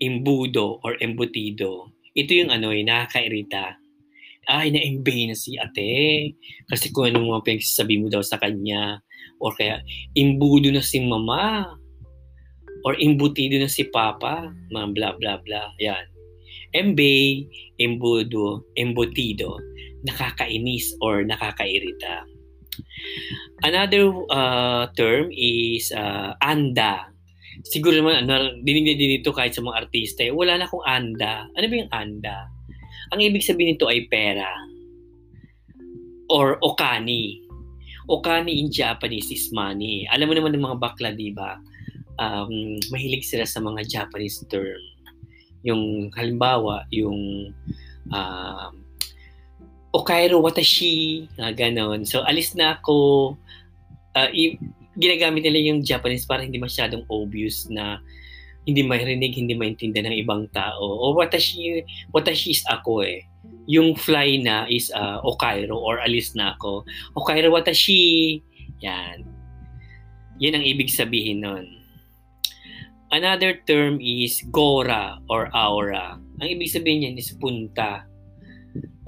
imbudo 0.00 0.80
or 0.80 0.96
embutido. 1.04 1.92
Ito 2.16 2.30
yung 2.32 2.50
ano, 2.50 2.72
yung 2.72 2.88
nakakairita. 2.88 3.76
Ay, 4.50 4.74
na-embay 4.74 5.30
na 5.30 5.38
si 5.38 5.54
ate. 5.54 6.34
Kasi 6.66 6.90
kung 6.90 7.06
anong 7.06 7.38
mga 7.38 7.44
pinagsasabi 7.46 8.02
mo 8.02 8.10
daw 8.10 8.18
sa 8.18 8.42
kanya. 8.42 8.98
Or 9.38 9.54
kaya, 9.54 9.78
imbudo 10.18 10.74
na 10.74 10.82
si 10.82 10.98
mama. 11.06 11.70
Or 12.82 12.98
imbutido 12.98 13.62
na 13.62 13.70
si 13.70 13.86
papa. 13.86 14.50
Mga 14.74 14.86
bla 14.98 15.08
bla 15.14 15.38
bla. 15.38 15.70
Yan. 15.78 16.02
Embay, 16.74 17.46
imbudo, 17.78 18.66
embutido. 18.74 19.62
Nakakainis 20.02 20.98
or 20.98 21.22
nakakairita. 21.22 22.26
Another 23.62 24.10
uh, 24.34 24.90
term 24.98 25.30
is 25.30 25.94
uh, 25.94 26.34
anda. 26.42 27.06
Siguro 27.68 27.92
naman, 27.92 28.24
ano, 28.24 28.56
dinig 28.64 28.86
na 28.88 28.94
din 28.96 29.18
ito 29.20 29.30
kahit 29.36 29.52
sa 29.52 29.62
mga 29.62 29.86
artista. 29.86 30.24
Eh, 30.24 30.32
wala 30.32 30.56
na 30.56 30.64
akong 30.64 30.86
anda. 30.88 31.44
Ano 31.54 31.64
ba 31.68 31.74
yung 31.76 31.92
anda? 31.92 32.36
Ang 33.10 33.20
ibig 33.26 33.42
sabihin 33.42 33.74
nito 33.74 33.90
ay 33.90 34.06
pera. 34.06 34.46
Or 36.30 36.62
okani. 36.62 37.42
Okani 38.06 38.62
in 38.62 38.70
Japanese 38.70 39.30
is 39.34 39.50
money. 39.50 40.06
Alam 40.10 40.30
mo 40.30 40.34
naman 40.38 40.54
ng 40.54 40.64
mga 40.66 40.78
bakla, 40.78 41.10
di 41.14 41.34
ba? 41.34 41.58
Um, 42.20 42.78
mahilig 42.94 43.26
sila 43.26 43.46
sa 43.46 43.58
mga 43.58 43.86
Japanese 43.86 44.42
term. 44.46 44.78
Yung 45.66 46.14
halimbawa, 46.14 46.86
yung 46.94 47.50
um, 48.14 48.72
Okairo 49.90 50.38
watashi, 50.38 51.26
na 51.34 51.50
ganon. 51.50 52.06
So, 52.06 52.22
alis 52.22 52.54
na 52.54 52.78
ako. 52.78 53.34
Uh, 54.14 54.30
i- 54.30 54.58
ginagamit 54.94 55.42
nila 55.42 55.58
yung 55.66 55.82
Japanese 55.82 56.22
para 56.22 56.46
hindi 56.46 56.62
masyadong 56.62 57.02
obvious 57.10 57.66
na 57.66 57.98
hindi 58.64 58.82
marinig, 58.84 59.36
hindi 59.36 59.56
maintindihan 59.56 60.12
ng 60.12 60.20
ibang 60.20 60.48
tao. 60.52 60.80
O 60.80 61.16
watashi, 61.16 61.84
watashi 62.12 62.56
is 62.56 62.62
ako 62.68 63.04
eh. 63.04 63.24
Yung 63.70 63.94
fly 63.94 64.42
na 64.42 64.66
is 64.66 64.90
uh, 64.92 65.22
Okairo 65.22 65.78
or 65.78 66.02
alis 66.02 66.34
na 66.34 66.56
ako. 66.58 66.84
Okairo 67.16 67.54
watashi. 67.54 68.40
Yan. 68.82 69.24
Yan 70.40 70.56
ang 70.60 70.64
ibig 70.64 70.90
sabihin 70.92 71.44
nun. 71.44 71.66
Another 73.10 73.58
term 73.66 73.98
is 73.98 74.42
Gora 74.54 75.18
or 75.26 75.50
Aura. 75.50 76.16
Ang 76.40 76.48
ibig 76.48 76.70
sabihin 76.70 77.04
niyan 77.04 77.20
is 77.20 77.34
punta 77.36 78.10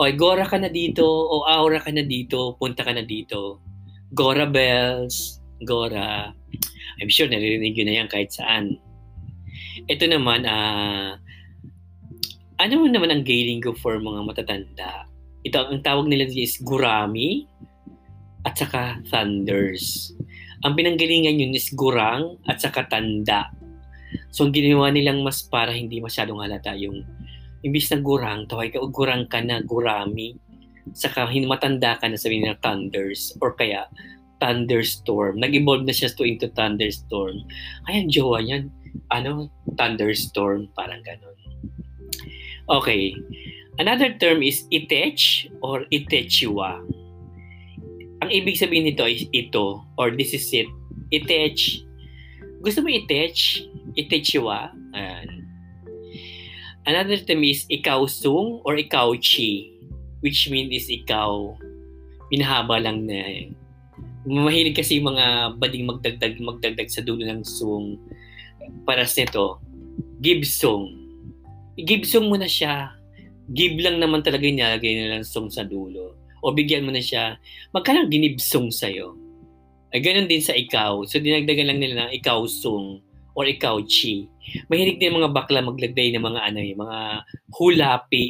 o 0.02 0.10
Gora 0.18 0.42
ka 0.42 0.58
na 0.58 0.66
dito, 0.66 1.06
o 1.06 1.46
Aura 1.46 1.78
ka 1.78 1.94
na 1.94 2.02
dito, 2.02 2.58
punta 2.58 2.82
ka 2.82 2.90
na 2.90 3.06
dito. 3.06 3.62
Gora 4.12 4.48
bells, 4.50 5.38
Gora. 5.62 6.34
I'm 7.00 7.06
sure 7.08 7.30
naririnig 7.30 7.78
yun 7.78 7.86
na 7.88 7.94
yan 8.02 8.08
kahit 8.10 8.34
saan. 8.34 8.82
Ito 9.88 10.04
naman, 10.08 10.44
ah, 10.44 10.56
uh, 10.56 11.10
ano 12.62 12.86
naman 12.86 13.10
ang 13.10 13.22
gay 13.26 13.58
ko 13.58 13.74
for 13.74 13.98
mga 13.98 14.20
matatanda? 14.22 15.10
Ito, 15.42 15.74
ang 15.74 15.82
tawag 15.82 16.06
nila 16.06 16.30
is 16.30 16.62
gurami 16.62 17.50
at 18.46 18.54
saka 18.54 19.02
thunders. 19.10 20.14
Ang 20.62 20.78
pinanggalingan 20.78 21.42
yun 21.42 21.58
is 21.58 21.74
gurang 21.74 22.38
at 22.46 22.62
saka 22.62 22.86
tanda. 22.86 23.50
So, 24.30 24.46
ang 24.46 24.54
ginawa 24.54 24.94
nilang 24.94 25.26
mas 25.26 25.42
para 25.42 25.74
hindi 25.74 25.98
masyadong 25.98 26.38
halata 26.38 26.78
yung 26.78 27.02
imbis 27.66 27.90
na 27.90 27.98
gurang, 27.98 28.46
tawag 28.46 28.70
ka, 28.70 28.78
gurang 28.86 29.26
ka 29.26 29.42
na, 29.42 29.58
gurami. 29.58 30.38
Saka 30.94 31.26
matanda 31.46 31.98
ka 31.98 32.06
na 32.06 32.18
sabihin 32.18 32.46
na 32.46 32.58
thunders 32.62 33.34
or 33.42 33.58
kaya 33.58 33.90
thunderstorm. 34.38 35.38
Nag-evolve 35.38 35.86
na 35.86 35.94
siya 35.94 36.10
to 36.14 36.26
into 36.26 36.50
thunderstorm. 36.54 37.42
Kaya 37.86 38.06
ang 38.06 38.10
jowa 38.10 38.38
niyan, 38.42 38.70
ano, 39.12 39.52
thunderstorm, 39.76 40.68
parang 40.74 41.04
ganun. 41.04 41.36
Okay. 42.68 43.12
Another 43.80 44.14
term 44.16 44.44
is 44.44 44.68
itech 44.68 45.48
or 45.64 45.88
itechua. 45.88 46.80
Ang 48.22 48.30
ibig 48.30 48.60
sabihin 48.60 48.86
nito 48.86 49.02
is 49.08 49.26
ito 49.32 49.82
or 49.96 50.12
this 50.14 50.36
is 50.36 50.46
it. 50.52 50.68
Itech. 51.10 51.82
Gusto 52.62 52.84
mo 52.84 52.92
itech? 52.92 53.66
Itechua? 53.98 54.70
Ayan. 54.94 55.42
Another 56.86 57.18
term 57.18 57.42
is 57.42 57.64
ikaw 57.70 58.06
sung 58.06 58.60
or 58.62 58.78
ikaw 58.78 59.14
chi, 59.18 59.72
which 60.22 60.46
means 60.52 60.70
is 60.70 60.86
ikaw. 60.92 61.54
Pinahaba 62.30 62.78
lang 62.78 63.08
na 63.08 63.18
eh. 63.18 63.44
Mahilig 64.22 64.78
kasi 64.78 65.02
mga 65.02 65.58
bading 65.58 65.90
magdagdag 65.90 66.38
magdagdag 66.38 66.88
sa 66.90 67.02
dulo 67.02 67.26
ng 67.26 67.42
sung. 67.42 67.98
Para 68.84 69.06
sa 69.06 69.24
ito, 69.24 69.58
give 70.22 70.44
sung. 70.46 70.90
Give 71.78 72.04
sung 72.04 72.28
mo 72.28 72.36
na 72.36 72.50
siya. 72.50 72.92
Give 73.52 73.78
lang 73.80 73.98
naman 73.98 74.22
talaga 74.22 74.44
nilalagay 74.44 74.92
nila 74.92 75.20
ng 75.20 75.28
sung 75.28 75.48
sa 75.50 75.66
dulo. 75.66 76.14
O 76.42 76.50
bigyan 76.50 76.86
mo 76.86 76.90
na 76.90 77.02
siya. 77.02 77.38
Magkano 77.70 78.10
ginibsong 78.10 78.74
sa'yo? 78.74 79.14
Ay, 79.92 80.00
ganun 80.00 80.26
din 80.26 80.40
sa 80.40 80.56
ikaw. 80.56 81.04
So, 81.04 81.20
dinagdagan 81.20 81.68
lang 81.68 81.78
nila 81.78 82.08
ng 82.08 82.12
ikaw 82.16 82.48
sung 82.48 83.04
or 83.36 83.44
ikaw, 83.44 83.80
chi. 83.84 84.24
Mahilig 84.68 85.00
din 85.00 85.16
mga 85.16 85.32
bakla 85.32 85.64
maglagay 85.64 86.12
ng 86.12 86.24
mga 86.24 86.40
ano 86.48 86.58
yung 86.60 86.80
mga 86.80 87.00
hulapi 87.56 88.24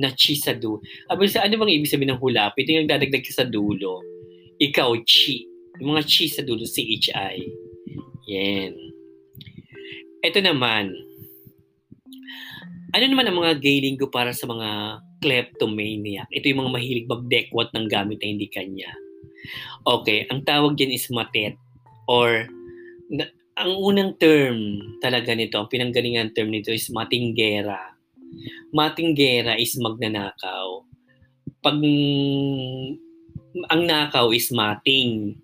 na 0.00 0.10
chi 0.16 0.34
sa 0.34 0.56
dulo. 0.56 0.80
Abi 1.12 1.28
sa 1.28 1.44
ano 1.44 1.60
bang 1.60 1.76
ibig 1.76 1.90
sabihin 1.90 2.16
ng 2.16 2.22
hulapi? 2.22 2.64
Ito 2.64 2.70
yung 2.72 2.82
nagdadagdag 2.86 3.22
ka 3.26 3.32
sa 3.36 3.46
dulo. 3.46 4.00
Ikaw, 4.62 4.90
chi. 5.04 5.44
Yung 5.82 5.94
mga 5.94 6.04
chi 6.06 6.24
sa 6.30 6.42
dulo, 6.46 6.64
C-H-I. 6.64 7.36
Yan. 8.30 8.89
Ito 10.20 10.38
naman. 10.44 10.92
Ano 12.90 13.04
naman 13.06 13.26
ang 13.30 13.38
mga 13.40 13.62
gay 13.62 13.80
linggo 13.80 14.10
para 14.10 14.34
sa 14.36 14.44
mga 14.44 15.00
kleptomaniac? 15.24 16.28
Ito 16.28 16.50
yung 16.50 16.60
mga 16.66 16.74
mahilig 16.76 17.08
magdekwat 17.08 17.72
ng 17.72 17.86
gamit 17.88 18.20
na 18.20 18.28
hindi 18.28 18.48
kanya. 18.50 18.92
Okay, 19.88 20.28
ang 20.28 20.44
tawag 20.44 20.76
dyan 20.76 20.92
is 20.92 21.08
matet 21.08 21.56
or 22.04 22.44
ang 23.56 23.72
unang 23.76 24.16
term 24.20 24.80
talaga 25.00 25.32
nito, 25.32 25.56
ang 25.56 25.72
pinanggalingan 25.72 26.36
term 26.36 26.52
nito 26.52 26.68
is 26.68 26.92
matinggera. 26.92 27.96
Matinggera 28.76 29.56
is 29.56 29.76
magnanakaw. 29.80 30.84
Pag 31.64 31.76
ang 33.68 33.82
nakaw 33.84 34.32
is 34.32 34.48
mating. 34.52 35.36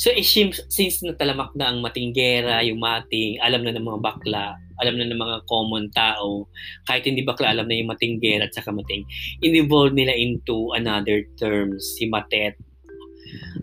So 0.00 0.08
eh, 0.08 0.24
since 0.24 1.04
natalamak 1.04 1.52
na 1.52 1.68
ang 1.68 1.84
matinggera, 1.84 2.64
yung 2.64 2.80
mating, 2.80 3.36
alam 3.44 3.60
na 3.60 3.76
ng 3.76 3.84
mga 3.84 4.00
bakla, 4.00 4.56
alam 4.80 4.96
na 4.96 5.04
ng 5.04 5.20
mga 5.20 5.44
common 5.44 5.92
tao, 5.92 6.48
kahit 6.88 7.04
hindi 7.04 7.20
bakla, 7.20 7.52
alam 7.52 7.68
na 7.68 7.76
yung 7.76 7.92
matinggera 7.92 8.48
at 8.48 8.56
saka 8.56 8.72
mating, 8.72 9.04
in-evolve 9.44 9.92
nila 9.92 10.16
into 10.16 10.72
another 10.72 11.20
term, 11.36 11.76
si 11.76 12.08
matet. 12.08 12.56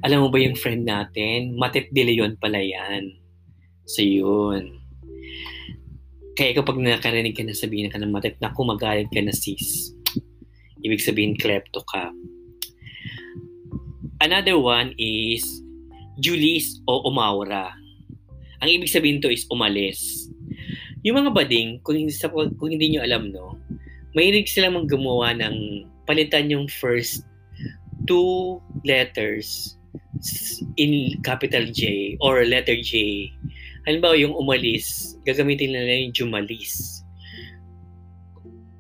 Alam 0.06 0.24
mo 0.24 0.28
ba 0.30 0.38
yung 0.38 0.54
friend 0.54 0.86
natin? 0.86 1.58
Matet 1.58 1.90
de 1.90 2.06
Leon 2.06 2.38
pala 2.38 2.62
yan 2.62 3.18
So, 3.88 4.06
yun. 4.06 4.84
Kaya 6.38 6.54
kapag 6.54 6.78
nakarinig 6.78 7.34
ka 7.34 7.42
na 7.42 7.58
sabihin 7.58 7.90
ka 7.90 7.98
ng 7.98 8.14
matit, 8.14 8.38
naku, 8.38 8.62
magalit 8.62 9.10
ka 9.10 9.24
na 9.26 9.34
sis. 9.34 9.90
Ibig 10.86 11.02
sabihin, 11.02 11.34
klepto 11.34 11.82
ka. 11.88 12.14
Another 14.22 14.60
one 14.60 14.94
is 15.02 15.66
Julis 16.18 16.82
o 16.90 17.06
umaura. 17.08 17.74
Ang 18.62 18.70
ibig 18.82 18.90
sabihin 18.90 19.22
to 19.22 19.30
is 19.30 19.46
umalis. 19.54 20.30
Yung 21.06 21.22
mga 21.22 21.34
bading, 21.34 21.78
kung 21.86 21.94
hindi, 21.94 22.14
kung 22.58 22.70
hindi 22.74 22.88
nyo 22.90 23.02
alam, 23.06 23.30
no, 23.30 23.58
mahilig 24.18 24.50
sila 24.50 24.74
gumawa 24.74 25.38
ng 25.38 25.86
palitan 26.10 26.50
yung 26.50 26.66
first 26.66 27.22
two 28.10 28.58
letters 28.82 29.78
in 30.82 31.14
capital 31.22 31.70
J 31.70 32.18
or 32.26 32.42
letter 32.50 32.76
J 32.82 33.30
halimbawa 33.88 34.20
yung 34.20 34.36
umalis, 34.36 35.16
gagamitin 35.24 35.72
nila 35.72 36.04
yung 36.04 36.14
jumalis. 36.14 37.02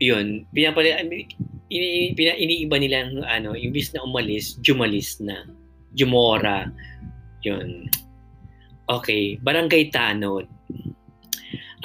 Yun, 0.03 0.43
pinapala, 0.51 0.99
ini, 0.99 2.11
pina, 2.13 2.35
iniiba 2.35 2.75
nila 2.75 3.07
ng 3.07 3.23
ano, 3.23 3.55
imbis 3.55 3.95
na 3.95 4.03
umalis, 4.03 4.59
jumalis 4.59 5.17
na. 5.23 5.47
Jumora. 5.95 6.69
Yun. 7.45 7.91
Okay, 8.87 9.37
barangay 9.43 9.91
tanod. 9.91 10.47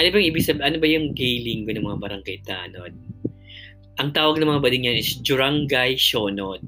Ano 0.00 0.06
ba 0.09 0.16
yung 0.16 0.28
ibig 0.32 0.47
sabihin, 0.47 0.64
ano 0.64 0.76
ba 0.80 0.88
yung 0.88 1.12
gay 1.12 1.42
linggo 1.44 1.75
ng 1.75 1.85
mga 1.85 2.00
barangay 2.00 2.38
tanod? 2.47 2.94
Ang 4.00 4.11
tawag 4.16 4.40
ng 4.40 4.49
mga 4.49 4.62
bading 4.64 4.87
yan 4.88 4.97
is 4.97 5.21
Jurangay 5.21 5.99
Shonod. 5.99 6.64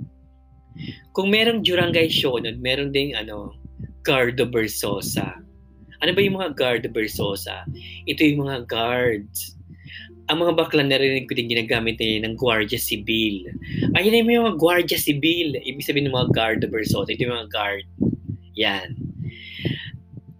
Kung 1.14 1.30
merong 1.30 1.64
Jurangay 1.64 2.10
Shonod, 2.10 2.60
meron 2.60 2.92
ding 2.92 3.16
ano, 3.16 3.56
Gardo 4.04 4.44
Bersosa. 4.44 5.40
Ano 6.04 6.12
ba 6.12 6.20
yung 6.20 6.36
mga 6.36 6.52
guard 6.52 6.84
Versosa? 6.92 7.64
Ito 8.04 8.20
yung 8.20 8.44
mga 8.44 8.68
guards. 8.68 9.56
Ang 10.28 10.44
mga 10.44 10.52
bakla 10.52 10.84
narinig 10.84 11.24
ko 11.24 11.32
din 11.32 11.48
ginagamit 11.48 11.96
nila 11.96 12.28
ng 12.28 12.36
Guardia 12.36 12.76
Civil. 12.76 13.48
Ayun 13.96 14.28
yung 14.28 14.52
mga 14.52 14.60
Guardia 14.60 15.00
Civil. 15.00 15.56
Ibig 15.56 15.80
sabihin 15.80 16.12
ng 16.12 16.16
mga 16.16 16.36
guard 16.36 16.60
Versosa. 16.68 17.08
Ito 17.08 17.24
yung 17.24 17.36
mga 17.40 17.48
guard. 17.48 17.86
Yan. 18.58 18.94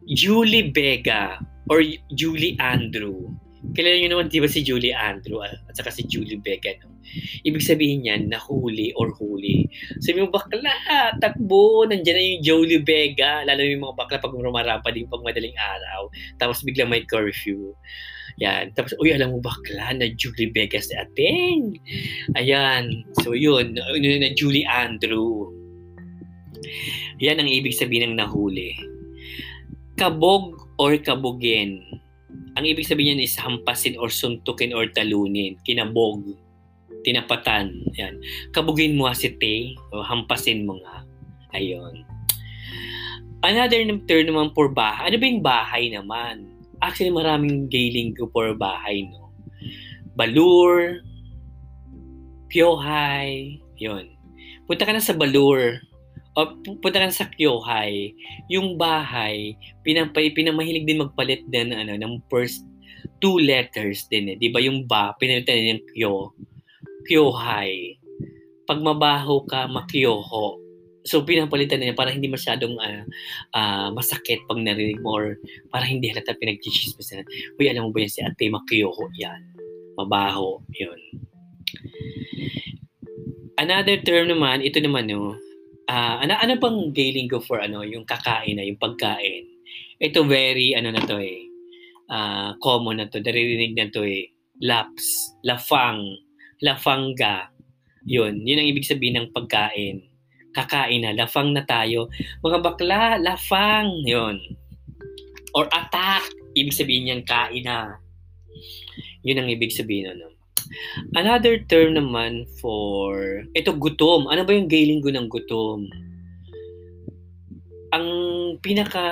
Julie 0.04 0.70
Vega 0.70 1.40
or 1.70 1.80
Julie 2.12 2.56
Andrew. 2.60 3.32
Kilala 3.72 3.96
nyo 3.96 4.10
naman, 4.12 4.28
di 4.28 4.44
ba 4.44 4.46
si 4.46 4.60
Julie 4.60 4.92
Andrew 4.92 5.40
at 5.40 5.56
saka 5.72 5.88
si 5.88 6.04
Julie 6.04 6.36
Becca, 6.36 6.76
no? 6.84 6.92
Ibig 7.48 7.64
sabihin 7.64 8.04
niyan, 8.04 8.28
nahuli 8.28 8.92
or 9.00 9.08
huli. 9.16 9.64
Sabi 10.04 10.20
mo, 10.20 10.28
bakla, 10.28 10.68
takbo, 11.18 11.88
nandiyan 11.88 12.14
na 12.14 12.22
yung 12.22 12.42
Julie 12.44 12.84
Vega. 12.84 13.40
Lalo 13.48 13.64
yung 13.64 13.82
mga 13.88 13.96
bakla 13.96 14.16
pag 14.20 14.36
rumarapa 14.36 14.88
din 14.92 15.08
pag 15.08 15.24
madaling 15.24 15.56
araw. 15.56 16.12
Tapos 16.36 16.60
biglang 16.60 16.92
may 16.92 17.08
curfew. 17.08 17.72
Yan. 18.42 18.74
Tapos, 18.74 18.92
uy, 18.98 19.14
alam 19.14 19.32
mo 19.32 19.38
bakla 19.40 19.94
na 19.94 20.10
Julie 20.12 20.52
Vega 20.52 20.82
si 20.82 20.92
ating. 20.92 21.78
Ayan. 22.36 22.90
So. 23.24 23.32
Yun 23.32 23.78
na 23.78 24.30
Julie 24.36 24.66
Andrew. 24.68 25.48
Yan 27.20 27.40
ang 27.40 27.50
ibig 27.50 27.76
sabihin 27.76 28.14
ng 28.14 28.18
nahuli. 28.20 28.76
Kabog 29.94 30.58
or 30.80 30.98
kabugin 30.98 31.80
ang 32.54 32.64
ibig 32.66 32.86
sabihin 32.86 33.18
niyan 33.18 33.26
is 33.26 33.34
hampasin 33.34 33.98
or 33.98 34.06
suntukin 34.06 34.70
or 34.70 34.86
talunin, 34.94 35.58
kinabog, 35.66 36.22
tinapatan. 37.02 37.74
Yan. 37.98 38.22
Kabugin 38.54 38.94
mo 38.94 39.10
si 39.10 39.34
te, 39.34 39.74
o 39.90 40.06
hampasin 40.06 40.62
mo 40.62 40.78
nga. 40.78 41.02
Ayun. 41.50 42.06
Another 43.42 43.82
term 44.06 44.24
naman 44.30 44.54
for 44.54 44.70
bahay. 44.70 45.10
Ano 45.10 45.16
ba 45.18 45.26
yung 45.26 45.44
bahay 45.44 45.84
naman? 45.90 46.34
Actually, 46.78 47.10
maraming 47.10 47.66
gay 47.66 47.90
linggo 47.90 48.30
for 48.30 48.54
bahay, 48.54 49.02
no? 49.10 49.34
Balur, 50.14 51.02
Pyohay, 52.46 53.58
yun. 53.74 54.14
Punta 54.70 54.86
ka 54.86 54.94
na 54.94 55.02
sa 55.02 55.18
Balur, 55.18 55.82
o 56.34 56.40
punta 56.82 56.98
ka 56.98 57.14
sa 57.14 57.30
Kyohay, 57.30 58.10
yung 58.50 58.74
bahay, 58.74 59.54
pinapay, 59.86 60.34
pinamahilig 60.34 60.82
din 60.82 61.02
magpalit 61.02 61.46
din 61.46 61.70
ano, 61.70 61.94
ng 61.94 62.18
first 62.26 62.66
two 63.22 63.38
letters 63.38 64.04
din 64.10 64.34
eh. 64.34 64.36
Di 64.36 64.50
ba 64.50 64.58
yung 64.58 64.84
ba, 64.90 65.14
pinalitan 65.22 65.54
niya 65.54 65.74
yung 65.78 65.84
Kyo, 65.94 66.14
Kyohay. 67.06 67.96
Pag 68.66 68.80
mabaho 68.82 69.44
ka, 69.46 69.68
makyoho. 69.68 70.58
So, 71.04 71.20
pinapalitan 71.20 71.84
niya 71.84 71.92
para 71.92 72.08
hindi 72.08 72.32
masyadong 72.32 72.80
uh, 72.80 73.04
uh, 73.52 73.88
masakit 73.92 74.40
pag 74.48 74.56
narinig 74.56 75.04
mo 75.04 75.20
or 75.20 75.36
para 75.68 75.84
hindi 75.84 76.08
halata 76.08 76.32
pinag-chismis 76.40 77.12
na, 77.12 77.28
Uy, 77.60 77.68
alam 77.68 77.86
mo 77.86 77.90
ba 77.92 78.00
yan 78.02 78.10
si 78.10 78.20
ate, 78.24 78.48
makyoho 78.48 79.04
yan. 79.20 79.40
Mabaho, 80.00 80.64
yun. 80.72 80.96
Another 83.60 84.00
term 84.00 84.32
naman, 84.32 84.64
ito 84.64 84.80
naman, 84.80 85.12
no, 85.12 85.36
uh, 85.94 86.14
ano, 86.26 86.34
ano 86.34 86.52
pang 86.58 86.90
gay 86.90 87.14
lingo 87.14 87.38
for 87.38 87.62
ano, 87.62 87.86
yung 87.86 88.02
kakain 88.02 88.58
na, 88.58 88.66
yung 88.66 88.80
pagkain? 88.82 89.46
Ito 90.02 90.26
very, 90.26 90.74
ano 90.74 90.90
na 90.90 91.06
to 91.06 91.22
eh, 91.22 91.46
uh, 92.10 92.58
common 92.58 92.98
na 92.98 93.06
to, 93.06 93.22
naririnig 93.22 93.78
na 93.78 93.86
to 93.94 94.02
eh, 94.02 94.34
laps, 94.58 95.38
lafang, 95.46 96.02
lafanga, 96.58 97.54
yun, 98.04 98.42
yun 98.42 98.60
ang 98.60 98.68
ibig 98.68 98.84
sabihin 98.84 99.22
ng 99.22 99.28
pagkain. 99.30 100.02
Kakain 100.54 101.02
na, 101.02 101.14
lafang 101.14 101.50
na 101.50 101.66
tayo. 101.66 102.06
Mga 102.46 102.58
bakla, 102.62 103.18
lafang, 103.18 103.90
yun. 104.06 104.38
Or 105.50 105.66
attack, 105.70 106.22
ibig 106.54 106.74
sabihin 106.74 107.10
niyang 107.10 107.24
kain 107.26 107.66
na. 107.66 107.98
Yun 109.26 109.40
ang 109.40 109.48
ibig 109.50 109.74
sabihin, 109.74 110.14
ano. 110.14 110.33
Another 111.14 111.60
term 111.66 111.98
naman 111.98 112.48
for, 112.60 113.44
ito 113.52 113.74
gutom. 113.74 114.30
Ano 114.30 114.46
ba 114.46 114.52
yung 114.54 114.70
gay 114.70 114.88
linggo 114.88 115.10
ng 115.10 115.28
gutom? 115.28 115.86
Ang 117.94 118.06
pinaka 118.58 119.06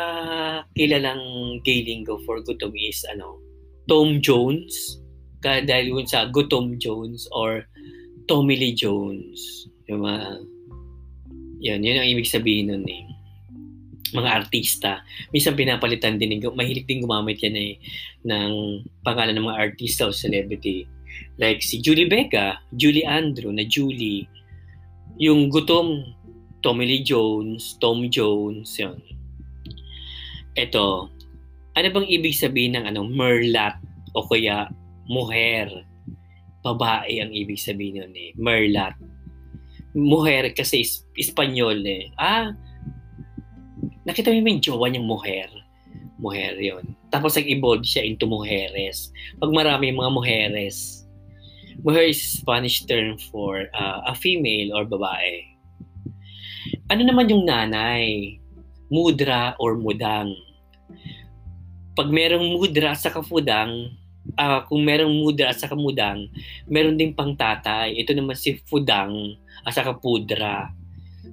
kilalang 0.75 1.59
gay 1.63 1.87
linggo 1.87 2.19
for 2.27 2.43
gutom 2.43 2.75
is 2.75 3.07
ano, 3.11 3.39
Tom 3.87 4.19
Jones. 4.23 4.99
Dahil 5.43 5.91
yun 5.91 6.07
sa 6.07 6.31
Gutom 6.31 6.79
Jones 6.79 7.27
or 7.35 7.67
Tommy 8.31 8.55
Lee 8.55 8.79
Jones. 8.79 9.67
Yung 9.91 10.07
mga, 10.07 10.39
yan, 11.59 11.83
yun 11.83 11.99
ang 11.99 12.07
ibig 12.07 12.31
sabihin 12.31 12.71
nun 12.71 12.87
eh 12.87 13.03
mga 14.13 14.31
artista. 14.45 15.01
Minsan 15.33 15.57
pinapalitan 15.57 16.21
din, 16.21 16.37
mahilig 16.53 16.85
din 16.85 17.03
gumamit 17.03 17.41
yan 17.41 17.57
eh, 17.57 17.73
ng 18.29 18.85
pangalan 19.03 19.35
ng 19.37 19.49
mga 19.49 19.61
artista 19.61 20.07
o 20.07 20.13
celebrity. 20.13 20.85
Like 21.39 21.63
si 21.65 21.79
Julie 21.83 22.09
Becca, 22.09 22.61
Julie 22.77 23.07
Andrew 23.07 23.51
na 23.53 23.65
Julie, 23.67 24.29
yung 25.21 25.53
gutom, 25.53 26.15
Tommy 26.63 26.87
Lee 26.87 27.05
Jones, 27.05 27.77
Tom 27.83 28.07
Jones, 28.07 28.71
yun. 28.79 29.03
Ito, 30.55 31.11
ano 31.73 31.87
bang 31.89 32.09
ibig 32.09 32.37
sabihin 32.37 32.79
ng 32.79 32.85
ano, 32.93 33.09
merlat 33.09 33.81
o 34.15 34.25
kaya 34.29 34.71
muher? 35.09 35.69
Babae 36.63 37.19
ang 37.19 37.35
ibig 37.35 37.59
sabihin 37.59 38.07
nun 38.07 38.15
eh, 38.15 38.31
merlat. 38.39 38.95
Muher 39.93 40.55
kasi 40.55 40.87
is, 40.87 41.03
Espanyol 41.19 41.83
eh. 41.83 42.15
Ah, 42.15 42.55
nakita 44.07 44.31
mo 44.31 44.39
yung 44.39 44.63
jowa 44.63 44.87
niyang 44.89 45.09
muher. 45.09 45.51
Muher 46.23 46.55
yon. 46.55 46.95
Tapos 47.11 47.35
nag-evolve 47.35 47.85
siya 47.85 48.07
into 48.07 48.31
mujeres. 48.31 49.11
Pag 49.43 49.51
marami 49.51 49.91
mga 49.91 50.15
mujeres, 50.15 51.02
Mujer 51.83 52.15
is 52.15 52.23
Spanish 52.23 52.87
term 52.87 53.19
for 53.19 53.67
uh, 53.75 54.07
a 54.07 54.15
female 54.15 54.71
or 54.79 54.87
babae. 54.87 55.43
Ano 56.95 57.03
naman 57.03 57.27
yung 57.27 57.43
nanay? 57.43 58.39
Mudra 58.87 59.59
or 59.59 59.75
mudang. 59.75 60.31
Pag 61.99 62.07
merong 62.07 62.55
mudra 62.55 62.95
sa 62.95 63.11
kafudang, 63.11 63.99
uh, 64.39 64.63
kung 64.71 64.87
merong 64.87 65.11
mudra 65.11 65.51
sa 65.51 65.67
kamudang, 65.67 66.31
meron 66.71 66.95
din 66.95 67.11
pang 67.11 67.35
tatay. 67.35 67.99
Ito 67.99 68.15
naman 68.15 68.39
si 68.39 68.63
fudang 68.71 69.35
at 69.67 69.75
saka 69.75 69.99
pudra. 69.99 70.71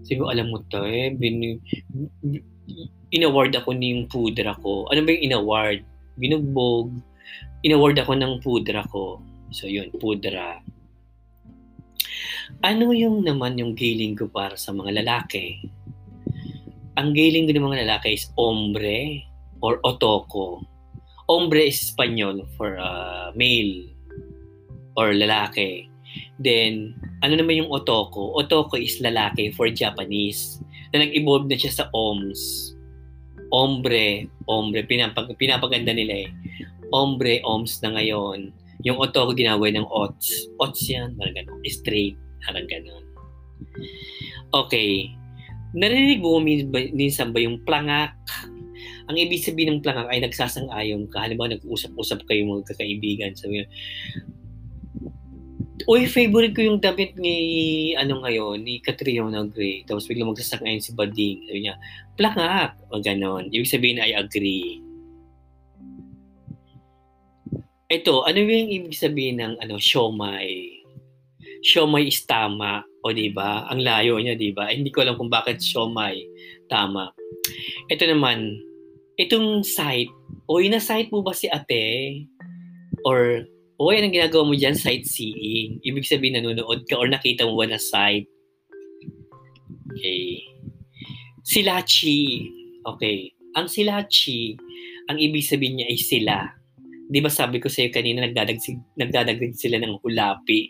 Siguro 0.02 0.34
alam 0.34 0.50
mo 0.50 0.66
to 0.66 0.82
eh, 0.82 1.14
bin, 1.14 1.62
in-award 3.14 3.54
ako 3.54 3.78
ng 3.78 4.10
pudra 4.10 4.58
ko. 4.58 4.90
Ano 4.90 5.06
ba 5.06 5.14
yung 5.14 5.26
in-award? 5.30 5.80
Binugbog. 6.18 6.90
In-award 7.62 7.98
ako 8.02 8.12
ng 8.18 8.34
pudra 8.42 8.82
ko. 8.90 9.22
So 9.50 9.66
yun, 9.66 9.90
pudra. 9.98 10.62
Ano 12.62 12.94
yung 12.94 13.26
naman 13.26 13.58
yung 13.58 13.74
gailing 13.74 14.18
ko 14.18 14.30
para 14.30 14.58
sa 14.58 14.74
mga 14.74 15.02
lalaki? 15.02 15.62
Ang 16.98 17.14
gailing 17.18 17.50
ko 17.50 17.52
ng 17.56 17.68
mga 17.70 17.82
lalaki 17.86 18.18
is 18.18 18.30
ombre 18.38 19.26
or 19.62 19.82
otoko. 19.86 20.62
Ombre 21.30 21.70
is 21.70 21.78
Espanyol 21.82 22.46
for 22.58 22.78
uh, 22.78 23.30
male 23.38 23.90
or 24.98 25.14
lalaki. 25.14 25.90
Then, 26.42 26.98
ano 27.22 27.38
naman 27.38 27.66
yung 27.66 27.72
otoko? 27.72 28.34
Otoko 28.38 28.78
is 28.78 28.98
lalaki 29.02 29.54
for 29.54 29.70
Japanese 29.70 30.62
na 30.94 31.06
nag-evolve 31.06 31.46
na 31.50 31.58
siya 31.58 31.72
sa 31.74 31.86
OMS. 31.94 32.74
Ombre, 33.50 34.30
ombre, 34.46 34.86
pinapag, 34.86 35.34
pinapaganda 35.38 35.94
nila 35.94 36.26
eh. 36.26 36.30
Ombre, 36.90 37.42
OMS 37.46 37.82
na 37.86 37.98
ngayon 37.98 38.54
yung 38.84 39.00
auto 39.00 39.28
ko 39.28 39.32
ginaway 39.36 39.76
ng 39.76 39.88
ots. 39.92 40.48
Ots 40.60 40.88
yan, 40.88 41.16
parang 41.20 41.36
gano'n. 41.36 41.60
Straight, 41.68 42.16
parang 42.48 42.68
gano'n. 42.68 43.04
Okay. 44.56 45.12
Narinig 45.76 46.24
mo 46.24 46.40
minsan 46.96 47.36
ba 47.36 47.44
yung 47.44 47.60
plangak? 47.68 48.16
Ang 49.12 49.20
ibig 49.20 49.44
sabihin 49.44 49.78
ng 49.78 49.84
plangak 49.84 50.08
ay 50.08 50.24
nagsasang-ayon 50.24 51.12
ka. 51.12 51.28
Halimbawa, 51.28 51.60
nag-usap-usap 51.60 52.24
kayo 52.30 52.48
mga 52.48 52.72
kakaibigan. 52.72 53.36
Sabi 53.36 53.62
nyo, 53.62 53.68
Uy, 55.90 56.06
favorite 56.06 56.54
ko 56.54 56.62
yung 56.62 56.80
damit 56.84 57.18
ni, 57.18 57.98
ano 57.98 58.22
ngayon, 58.22 58.62
ni 58.62 58.78
Catriona 58.78 59.42
Gray. 59.50 59.82
Tapos 59.90 60.06
biglang 60.06 60.30
magsasang-ayon 60.30 60.84
si 60.86 60.94
Bading. 60.94 61.50
Sabi 61.50 61.60
niya, 61.66 61.76
plangak. 62.16 62.78
O 62.94 63.02
ganon. 63.02 63.50
Ibig 63.50 63.68
sabihin, 63.68 64.00
I 64.00 64.14
agree 64.16 64.89
ito, 67.90 68.22
ano 68.22 68.38
yung 68.38 68.70
ibig 68.70 68.94
sabihin 68.94 69.42
ng 69.42 69.54
ano, 69.66 69.82
siomay? 69.82 70.78
Siomay 71.66 72.06
is 72.06 72.22
tama, 72.22 72.86
o 73.02 73.10
di 73.10 73.34
ba? 73.34 73.66
Ang 73.74 73.82
layo 73.82 74.22
niya, 74.22 74.38
di 74.38 74.54
ba? 74.54 74.70
Hindi 74.70 74.94
ko 74.94 75.02
alam 75.02 75.18
kung 75.18 75.34
bakit 75.34 75.58
siomay 75.58 76.22
tama. 76.70 77.10
Ito 77.90 78.06
naman, 78.06 78.62
itong 79.18 79.66
site, 79.66 80.14
o 80.46 80.62
na-site 80.62 81.10
mo 81.10 81.26
ba 81.26 81.34
si 81.34 81.50
ate? 81.50 82.30
Or, 83.10 83.50
o 83.82 83.90
yan 83.90 84.06
ang 84.06 84.14
ginagawa 84.14 84.46
mo 84.46 84.54
dyan, 84.54 84.78
sightseeing. 84.78 85.82
Ibig 85.82 86.06
sabihin, 86.06 86.38
nanonood 86.38 86.86
ka 86.86 86.94
or 86.94 87.10
nakita 87.10 87.50
mo 87.50 87.58
ba 87.58 87.66
na 87.66 87.82
site? 87.82 88.30
Okay. 89.98 90.46
Silachi. 91.42 92.46
Okay. 92.86 93.34
Ang 93.58 93.66
silachi, 93.66 94.54
ang 95.10 95.18
ibig 95.18 95.42
sabihin 95.42 95.82
niya 95.82 95.90
ay 95.90 95.98
sila 95.98 96.60
di 97.10 97.20
ba 97.20 97.34
sabi 97.34 97.58
ko 97.58 97.66
sa 97.68 97.82
iyo 97.82 97.90
kanina 97.90 98.22
nagdadagdag, 98.22 98.62
nagdadagdag 98.96 99.58
sila 99.58 99.82
ng 99.82 99.98
hulapi 100.06 100.70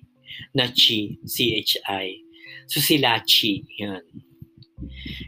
na 0.56 0.72
chi, 0.72 1.20
C-H-I. 1.28 2.08
So 2.72 2.80
sila 2.80 3.20
chi, 3.28 3.68
yan. 3.76 4.02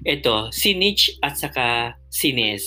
Ito, 0.07 0.55
si 0.55 0.71
Niche 0.71 1.19
at 1.19 1.35
saka 1.35 1.99
si 2.07 2.31
Nes. 2.31 2.63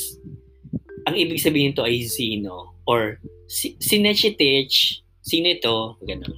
ang 1.04 1.16
ibig 1.16 1.40
sabihin 1.40 1.76
to 1.76 1.84
ay 1.84 2.00
sino 2.08 2.80
or 2.88 3.20
si, 3.48 3.76
sinechitich, 3.80 5.04
sino 5.20 5.52
ito, 5.52 6.00
ganun. 6.04 6.36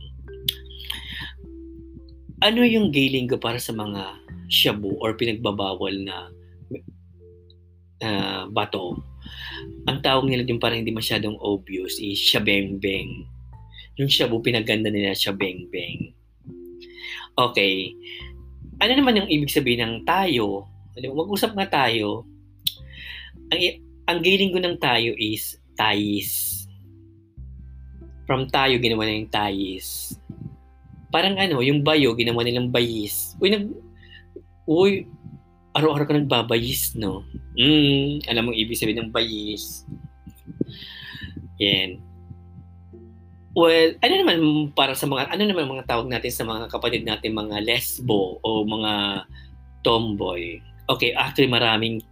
Ano 2.43 2.63
yung 2.67 2.91
gay 2.91 3.11
linggo 3.11 3.39
para 3.39 3.59
sa 3.59 3.73
mga 3.73 4.21
shabu 4.47 4.95
or 5.03 5.15
pinagbabawal 5.15 5.95
na 6.03 6.17
uh, 8.03 8.43
bato? 8.51 8.99
Ang 9.87 9.99
tawag 10.03 10.27
nila 10.27 10.45
yung 10.47 10.61
parang 10.61 10.83
hindi 10.83 10.93
masyadong 10.93 11.39
obvious 11.39 11.97
is 12.03 12.19
shabeng-beng. 12.19 13.27
Yung 13.97 14.11
shabu, 14.11 14.43
pinaganda 14.45 14.93
nila 14.93 15.17
shabeng-beng. 15.17 16.13
Okay. 17.37 17.93
Ano 18.81 18.93
naman 18.93 19.25
yung 19.25 19.31
ibig 19.31 19.53
sabihin 19.53 19.85
ng 19.85 19.95
tayo? 20.05 20.69
Mag-usap 20.97 21.57
nga 21.57 21.69
tayo. 21.69 22.25
Ang, 23.53 23.61
ang 24.09 24.19
giling 24.21 24.53
ko 24.53 24.61
ng 24.61 24.77
tayo 24.77 25.13
is 25.17 25.57
tayis. 25.77 26.65
From 28.27 28.51
tayo, 28.51 28.77
ginawa 28.83 29.07
na 29.07 29.23
yung 29.23 29.33
tayis. 29.33 30.19
Parang 31.15 31.39
ano, 31.39 31.63
yung 31.63 31.81
bayo, 31.87 32.13
ginawa 32.19 32.43
nilang 32.43 32.69
bayis. 32.75 33.39
Uy, 33.39 33.49
nag... 33.55 33.71
Uy, 34.67 35.07
araw-araw 35.77 36.07
ka 36.09 36.17
nagbabayis, 36.17 36.97
no? 36.97 37.29
Mm, 37.53 38.25
alam 38.33 38.49
mong 38.49 38.57
ibig 38.57 38.81
sabihin 38.81 39.05
ng 39.05 39.13
bayis. 39.13 39.85
Yan. 41.61 42.01
Well, 43.57 43.97
ano 44.05 44.15
naman 44.21 44.39
para 44.77 44.93
sa 44.93 45.09
mga, 45.09 45.33
ano 45.33 45.43
naman 45.49 45.69
mga 45.69 45.89
tawag 45.89 46.09
natin 46.09 46.33
sa 46.33 46.45
mga 46.45 46.69
kapatid 46.69 47.09
natin, 47.09 47.37
mga 47.37 47.65
lesbo 47.65 48.41
o 48.41 48.65
mga 48.65 49.25
tomboy? 49.81 50.61
Okay, 50.93 51.17
actually 51.17 51.49
maraming 51.49 52.05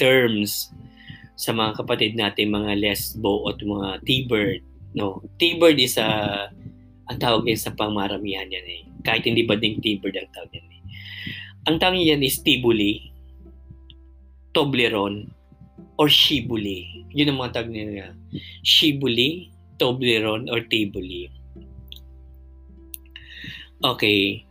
terms 0.00 0.72
sa 1.36 1.52
mga 1.52 1.84
kapatid 1.84 2.16
natin, 2.16 2.48
mga 2.48 2.80
lesbo 2.80 3.44
o 3.44 3.52
mga 3.52 4.00
T-bird. 4.08 4.64
No? 4.96 5.20
T-bird 5.36 5.76
is 5.76 6.00
a, 6.00 6.08
uh, 6.08 6.44
ang 7.12 7.20
tawag 7.20 7.44
yan 7.44 7.60
sa 7.60 7.76
pangmaramihan 7.76 8.48
yan 8.48 8.64
eh. 8.64 8.82
Kahit 9.04 9.28
hindi 9.28 9.44
ba 9.44 9.60
ding 9.60 9.76
T-bird 9.84 10.16
ang 10.16 10.32
tawag 10.32 10.52
yan 10.56 10.68
eh. 10.72 10.75
Ang 11.66 11.82
tawag 11.82 11.98
yan 11.98 12.22
is 12.22 12.38
Tibuli, 12.46 13.10
Toblerone, 14.54 15.26
or 15.98 16.06
Shibuli. 16.06 17.06
Yun 17.10 17.34
ang 17.34 17.38
mga 17.42 17.52
tawag 17.58 17.70
nila. 17.74 18.14
Shibuli, 18.62 19.50
Toblerone 19.76 20.48
or 20.48 20.64
Tivoli. 20.64 21.28
Okay. 23.84 24.44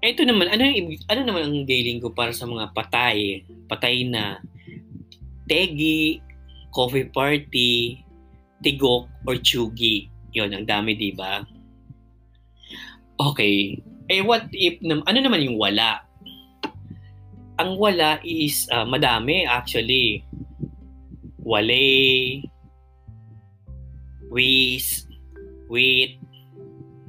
Ito 0.00 0.24
naman, 0.24 0.48
ano 0.48 0.64
yung 0.64 0.96
ano 1.12 1.20
naman 1.20 1.42
ang 1.44 1.68
gailing 1.68 2.00
ko 2.00 2.08
para 2.16 2.32
sa 2.32 2.48
mga 2.48 2.72
patay, 2.72 3.44
patay 3.68 4.08
na 4.08 4.40
tegi, 5.44 6.24
coffee 6.72 7.10
party, 7.12 8.00
tigok 8.64 9.04
or 9.28 9.36
chugi. 9.36 10.08
'Yon, 10.32 10.56
ang 10.56 10.64
dami, 10.64 10.96
'di 10.96 11.12
ba? 11.12 11.44
Okay. 13.20 13.76
Eh 14.08 14.24
what 14.24 14.48
if 14.56 14.80
ano 14.80 15.18
naman 15.20 15.44
yung 15.44 15.60
wala? 15.60 16.00
Ang 17.60 17.76
wala 17.76 18.16
is 18.24 18.64
uh, 18.72 18.88
madami 18.88 19.44
actually. 19.44 20.24
Wale, 21.44 22.46
with, 24.30 24.88
with, 25.66 26.14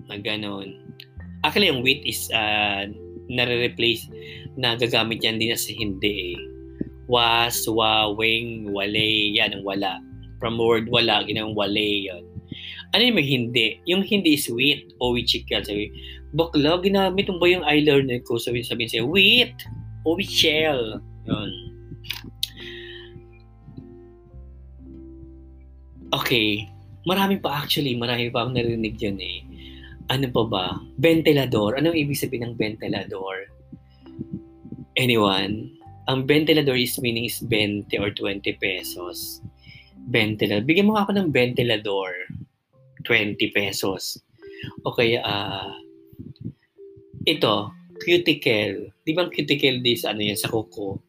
na 0.10 0.18
ganon. 0.18 0.82
Actually, 1.46 1.70
yung 1.70 1.86
with 1.86 2.02
is 2.04 2.28
uh, 2.34 2.90
nare-replace, 3.30 4.10
na 4.58 4.76
gagamit 4.76 5.22
yan 5.24 5.38
din 5.38 5.54
sa 5.56 5.72
hindi 5.72 6.36
eh. 6.36 6.40
Was, 7.06 7.70
wa, 7.70 8.10
wing, 8.12 8.74
wale, 8.74 9.32
yan 9.32 9.56
ang 9.56 9.64
wala. 9.64 10.02
From 10.42 10.58
word 10.58 10.90
wala, 10.90 11.22
ginawang 11.24 11.54
wale 11.54 11.88
yan. 12.12 12.24
Ano 12.92 13.02
yung 13.06 13.22
hindi? 13.22 13.80
Yung 13.88 14.04
hindi 14.04 14.36
is 14.36 14.50
with 14.52 14.84
o 15.00 15.16
with 15.16 15.30
chicken. 15.30 15.64
Sabi, 15.64 15.94
bakla, 16.34 16.82
ginamit 16.82 17.30
mo 17.30 17.40
ba 17.40 17.48
yung 17.48 17.64
eyeliner 17.64 18.20
ko? 18.26 18.42
Sabi, 18.42 18.66
sabi 18.66 18.90
siya, 18.90 19.06
with 19.06 19.54
o 20.06 20.16
with 20.18 20.30
shell. 20.30 21.02
Yun. 21.26 21.52
Okay. 26.12 26.68
Marami 27.02 27.42
pa 27.42 27.66
actually, 27.66 27.98
marami 27.98 28.30
pa 28.30 28.46
akong 28.46 28.54
narinig 28.54 28.98
dyan 29.00 29.18
eh. 29.18 29.38
Ano 30.14 30.30
pa 30.30 30.44
ba? 30.46 30.66
Ventilador. 31.02 31.80
Ano 31.80 31.96
ibig 31.96 32.20
sabihin 32.20 32.54
ng 32.54 32.56
ventilador? 32.60 33.50
Anyone? 35.00 35.72
Ang 36.12 36.28
ventilador 36.28 36.78
is 36.78 37.00
meaning 37.02 37.26
is 37.26 37.42
20 37.42 37.90
or 37.98 38.14
20 38.14 38.44
pesos. 38.62 39.42
Ventilador. 40.12 40.68
Bigyan 40.68 40.92
mo 40.92 41.00
ako 41.00 41.18
ng 41.18 41.34
ventilador. 41.34 42.14
20 43.08 43.40
pesos. 43.56 44.22
Okay, 44.86 45.18
ah... 45.18 45.74
Uh, 45.74 45.74
ito, 47.26 47.70
cuticle. 48.02 48.90
Di 49.06 49.12
ba 49.14 49.26
ang 49.26 49.34
cuticle 49.34 49.80
this, 49.86 50.04
ano 50.04 50.22
yan, 50.22 50.38
sa 50.38 50.50
kuko? 50.50 51.00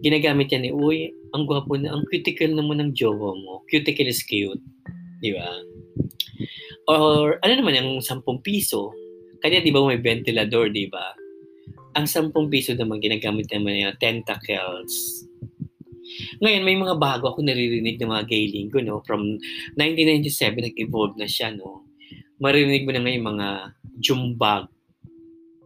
Ginagamit 0.00 0.48
yan 0.54 0.70
eh, 0.70 0.72
uy, 0.72 1.12
ang 1.36 1.44
gwapo 1.44 1.76
na, 1.76 1.92
ang 1.92 2.06
cuticle 2.08 2.54
naman 2.54 2.80
ng 2.80 2.92
jowa 2.96 3.36
mo. 3.36 3.62
Cuticle 3.68 4.08
is 4.08 4.24
cute. 4.24 4.62
Di 5.20 5.36
ba? 5.36 5.50
Or 6.88 7.36
ano 7.44 7.52
naman 7.52 7.76
yung 7.76 8.00
10 8.00 8.24
piso? 8.40 8.90
Kanya 9.44 9.60
di 9.60 9.72
ba 9.72 9.84
may 9.84 10.00
ventilador, 10.00 10.72
di 10.72 10.88
ba? 10.88 11.12
Ang 11.94 12.08
10 12.08 12.32
piso 12.48 12.72
naman 12.74 13.02
ginagamit 13.02 13.50
naman 13.52 13.76
yung 13.76 13.98
tentacles. 14.00 15.26
Ngayon, 16.42 16.66
may 16.66 16.74
mga 16.74 16.98
bago 16.98 17.30
ako 17.30 17.44
naririnig 17.44 18.00
ng 18.00 18.10
mga 18.10 18.26
gay 18.26 18.50
linggo, 18.50 18.82
no? 18.82 18.98
From 19.06 19.38
1997, 19.78 20.72
nag-evolve 20.72 21.14
na 21.14 21.28
siya, 21.30 21.54
no? 21.54 21.86
Maririnig 22.42 22.88
mo 22.88 22.90
na 22.90 23.02
ngayon 23.04 23.24
mga 23.30 23.48
jumbag, 24.00 24.66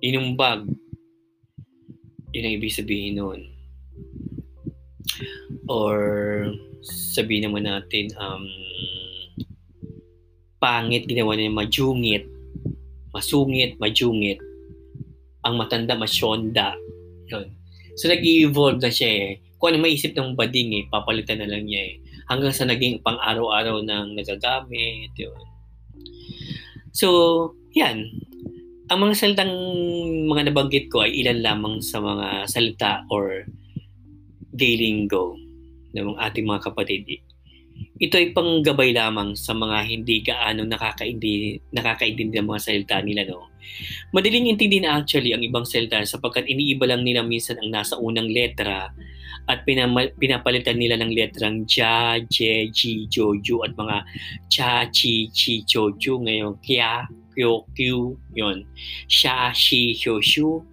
inumbag. 0.04 0.68
Yun 2.36 2.44
ang 2.44 2.56
ibig 2.60 2.76
sabihin 2.76 3.16
nun. 3.16 3.40
Or 5.64 5.96
sabihin 6.84 7.48
naman 7.48 7.64
natin, 7.64 8.12
um, 8.20 8.44
pangit, 10.60 11.08
ginawa 11.08 11.36
niya 11.36 11.52
majungit, 11.52 12.24
masungit, 13.16 13.80
majungit, 13.80 14.40
ang 15.44 15.56
matanda, 15.56 15.96
masyonda. 15.96 16.76
Yun. 17.28 17.48
So, 17.96 18.10
nag-evolve 18.10 18.80
na 18.82 18.90
siya 18.92 19.08
eh. 19.12 19.30
Kung 19.56 19.72
ano 19.72 19.86
maisip 19.86 20.12
ng 20.12 20.36
bading 20.36 20.70
eh, 20.76 20.84
papalitan 20.90 21.40
na 21.40 21.48
lang 21.48 21.64
niya 21.64 21.94
eh. 21.94 21.94
Hanggang 22.28 22.52
sa 22.52 22.68
naging 22.68 23.00
pang-araw-araw 23.04 23.84
ng 23.84 24.16
nagagamit. 24.18 25.12
Yun. 25.16 25.44
So, 26.90 27.08
yan. 27.76 28.08
Ang 28.94 29.10
mga 29.10 29.14
salitang 29.18 29.54
mga 30.30 30.54
nabanggit 30.54 30.86
ko 30.86 31.02
ay 31.02 31.18
ilan 31.18 31.42
lamang 31.42 31.82
sa 31.82 31.98
mga 31.98 32.46
salita 32.46 33.02
or 33.10 33.42
gay 34.54 34.78
ng 34.78 36.14
ating 36.14 36.46
mga 36.46 36.70
kapatid 36.70 37.02
ito 37.98 38.14
ay 38.18 38.34
panggabay 38.34 38.90
lamang 38.90 39.38
sa 39.38 39.54
mga 39.54 39.78
hindi 39.86 40.18
gaano 40.22 40.66
nakakaindi, 40.66 41.58
nakakaintindi 41.70 42.38
ng 42.38 42.50
mga 42.50 42.62
salita 42.62 42.98
nila. 42.98 43.22
No? 43.30 43.50
Madaling 44.14 44.50
intindihin 44.50 44.86
actually 44.86 45.34
ang 45.34 45.42
ibang 45.42 45.66
salita 45.66 46.02
sapagkat 46.06 46.46
iniiba 46.46 46.86
lang 46.88 47.02
nila 47.02 47.26
minsan 47.26 47.58
ang 47.58 47.70
nasa 47.74 47.98
unang 47.98 48.30
letra 48.30 48.92
at 49.44 49.60
pinama, 49.68 50.08
pinapalitan 50.16 50.80
nila 50.80 50.96
ng 50.96 51.12
letrang 51.12 51.68
ja, 51.68 52.16
je, 52.32 52.72
ji, 52.72 53.04
jo, 53.12 53.36
ju 53.44 53.60
at 53.60 53.76
mga 53.76 53.96
cha, 54.48 54.88
chi, 54.88 55.28
chi, 55.36 55.60
cho, 55.68 55.92
ju. 56.00 56.16
Ngayon, 56.16 56.56
kya, 56.64 57.04
kyo, 57.36 57.68
kyu, 57.76 58.16
yon 58.32 58.64
sha, 59.04 59.52
shi, 59.52 59.92
hyo, 59.92 60.22
shu. 60.24 60.64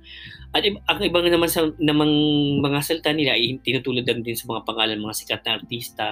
At 0.51 0.63
ang 0.67 1.03
ibang 1.03 1.27
naman 1.27 1.47
sa 1.47 1.67
namang 1.79 2.11
mga 2.59 2.79
salita 2.83 3.11
nila 3.15 3.35
ay 3.35 3.59
tinutulad 3.63 4.03
lang 4.03 4.23
din 4.23 4.35
sa 4.35 4.51
mga 4.51 4.67
pangalan 4.67 4.99
mga 4.99 5.15
sikat 5.19 5.41
na 5.47 5.55
artista, 5.59 6.07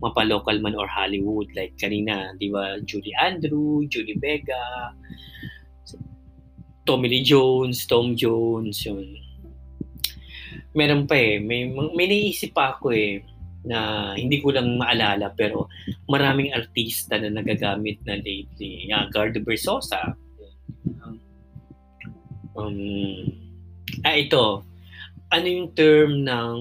mapa-local 0.00 0.60
man 0.60 0.76
or 0.76 0.88
Hollywood. 0.88 1.48
Like 1.56 1.76
kanina, 1.80 2.36
di 2.36 2.52
ba, 2.52 2.80
Julie 2.84 3.16
Andrew, 3.16 3.84
Julie 3.88 4.20
Vega, 4.20 4.92
Tommy 6.88 7.12
Lee 7.12 7.20
Jones, 7.20 7.84
Tom 7.84 8.16
Jones, 8.16 8.80
yun. 8.80 9.20
Meron 10.72 11.04
pa 11.04 11.20
eh. 11.20 11.36
May, 11.36 11.68
may 11.68 12.06
naisip 12.08 12.56
pa 12.56 12.72
ako 12.72 12.96
eh 12.96 13.20
na 13.68 14.16
hindi 14.16 14.40
ko 14.40 14.48
lang 14.56 14.80
maalala 14.80 15.28
pero 15.36 15.68
maraming 16.08 16.56
artista 16.56 17.20
na 17.20 17.28
nagagamit 17.28 18.00
na 18.08 18.16
lately. 18.16 18.88
Yeah, 18.88 19.04
Gardo 19.12 19.44
Bersosa. 19.44 20.16
Um, 22.56 23.28
ah, 24.08 24.16
ito. 24.16 24.64
Ano 25.28 25.44
yung 25.44 25.76
term 25.76 26.24
ng 26.24 26.56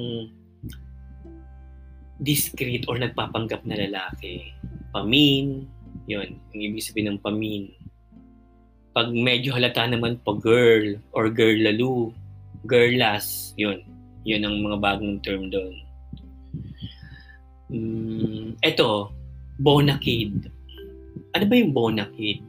discreet 2.20 2.84
or 2.92 3.00
nagpapanggap 3.00 3.64
na 3.64 3.80
lalaki. 3.80 4.52
Pamin, 4.92 5.70
yun, 6.10 6.36
ang 6.36 6.60
ibig 6.60 6.84
sabihin 6.84 7.16
ng 7.16 7.22
pamin. 7.24 7.77
Pag 8.98 9.14
medyo 9.14 9.54
halata 9.54 9.86
naman 9.86 10.18
pa 10.26 10.34
girl 10.34 10.98
or 11.14 11.30
girl 11.30 11.54
lalu, 11.54 12.10
girlas, 12.66 13.54
yun. 13.54 13.86
Yun 14.26 14.42
ang 14.42 14.58
mga 14.66 14.78
bagong 14.82 15.22
term 15.22 15.54
doon. 15.54 15.78
Mm, 17.70 18.58
eto, 18.66 19.14
Bonakid. 19.62 20.50
Ano 21.38 21.46
ba 21.46 21.56
yung 21.62 21.78
Bonakid? 21.78 22.42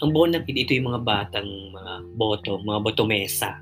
Ang 0.00 0.10
Bonakid, 0.16 0.56
ito 0.56 0.72
yung 0.72 0.88
mga 0.88 1.04
batang 1.04 1.48
mga 1.68 1.94
boto, 2.16 2.56
mga 2.64 2.80
botomesa. 2.80 3.60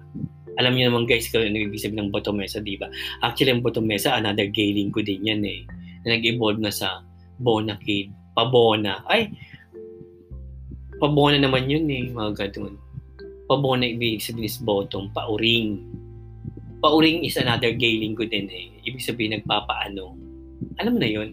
Alam 0.54 0.78
niyo 0.78 0.94
naman 0.94 1.10
guys 1.10 1.26
kung 1.26 1.42
ano 1.42 1.58
ibig 1.58 1.82
sabihin 1.82 2.06
ng 2.06 2.14
botomesa, 2.14 2.62
di 2.62 2.78
ba? 2.78 2.87
Actually, 3.18 3.50
ang 3.50 3.66
botomesa, 3.66 4.14
another 4.14 4.46
gay 4.46 4.70
ko 4.94 5.02
din 5.02 5.26
yan 5.26 5.42
eh. 5.42 5.66
Na 6.06 6.14
nag-evolve 6.14 6.62
na 6.62 6.70
sa 6.70 7.02
Bonakid. 7.42 8.14
Pabona. 8.34 9.02
Ay, 9.10 9.34
pabona 10.98 11.37
naman 11.38 11.70
yun 11.70 11.87
eh, 11.90 12.11
mga 12.11 12.50
ganun. 12.50 12.78
Pabona 13.44 13.85
ibig 13.85 14.24
sabihin 14.24 14.48
is 14.48 14.59
bottom, 14.61 15.12
pauring. 15.12 15.85
Pauring 16.80 17.24
is 17.24 17.37
another 17.37 17.72
gay 17.72 18.00
ko 18.12 18.24
din 18.24 18.48
eh. 18.48 18.72
Ibig 18.85 19.04
sabihin 19.04 19.40
nagpapaano. 19.40 20.16
Alam 20.80 20.92
mo 20.96 20.98
na 21.00 21.11
yun? 21.11 21.30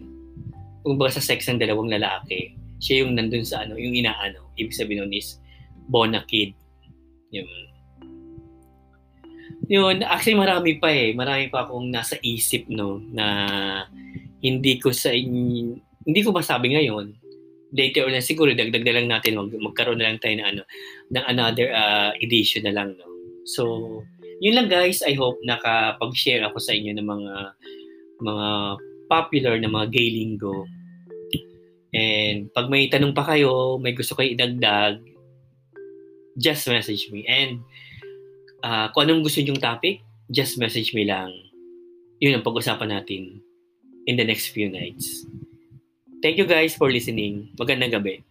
Kung 0.82 0.98
ba 0.98 1.08
sa 1.08 1.22
sex 1.22 1.46
ng 1.48 1.60
dalawang 1.62 1.92
lalaki, 1.92 2.56
siya 2.82 3.06
yung 3.06 3.14
nandun 3.14 3.46
sa 3.46 3.62
ano, 3.62 3.78
yung 3.78 3.94
inaano. 3.94 4.50
Ibig 4.58 4.74
sabihin 4.74 5.06
nun 5.06 5.14
is 5.14 5.38
bona 5.88 6.24
kid. 6.26 6.52
Yun. 7.30 7.48
Yun, 9.70 10.02
actually 10.02 10.36
marami 10.36 10.76
pa 10.82 10.90
eh. 10.90 11.14
Marami 11.14 11.48
pa 11.48 11.64
akong 11.64 11.88
nasa 11.88 12.18
isip 12.20 12.66
no 12.68 12.98
na 13.14 13.26
hindi 14.42 14.76
ko 14.82 14.90
sa 14.90 15.14
hindi 15.14 16.20
ko 16.20 16.34
masabi 16.34 16.74
ngayon. 16.74 17.21
Later 17.72 18.04
on 18.04 18.20
siguro 18.20 18.52
dagdag 18.52 18.84
na 18.84 18.94
lang 18.94 19.06
natin 19.08 19.40
mag, 19.40 19.48
magkaroon 19.48 19.98
na 20.00 20.12
lang 20.12 20.20
tayo 20.20 20.36
na 20.36 20.46
ano 20.52 20.62
ng 21.08 21.24
another 21.24 21.72
uh, 21.72 22.12
edition 22.20 22.68
na 22.68 22.76
lang 22.76 22.92
no. 23.00 23.08
So, 23.48 23.64
yun 24.38 24.54
lang 24.54 24.68
guys. 24.70 25.02
I 25.02 25.16
hope 25.16 25.40
nakapag-share 25.42 26.44
ako 26.46 26.58
sa 26.62 26.76
inyo 26.76 26.94
ng 26.94 27.06
mga 27.06 27.34
mga 28.22 28.48
popular 29.10 29.54
na 29.58 29.70
mga 29.70 29.86
gay 29.90 30.08
lingo. 30.12 30.68
And 31.92 32.48
pag 32.56 32.72
may 32.72 32.88
tanong 32.88 33.12
pa 33.12 33.24
kayo, 33.28 33.76
may 33.76 33.92
gusto 33.92 34.16
kayo 34.16 34.32
idagdag, 34.32 35.04
just 36.40 36.64
message 36.68 37.12
me. 37.12 37.28
And 37.28 37.60
uh, 38.64 38.88
kung 38.96 39.08
anong 39.08 39.28
gusto 39.28 39.44
nyong 39.44 39.60
topic, 39.60 40.00
just 40.32 40.56
message 40.56 40.96
me 40.96 41.04
lang. 41.04 41.28
Yun 42.22 42.40
ang 42.40 42.46
pag-usapan 42.46 42.96
natin 42.96 43.44
in 44.08 44.16
the 44.16 44.24
next 44.24 44.50
few 44.50 44.72
nights. 44.72 45.28
Thank 46.22 46.38
you 46.38 46.46
guys 46.46 46.72
for 46.78 46.88
listening. 46.88 47.50
Magandang 47.58 47.92
gabi. 47.98 48.22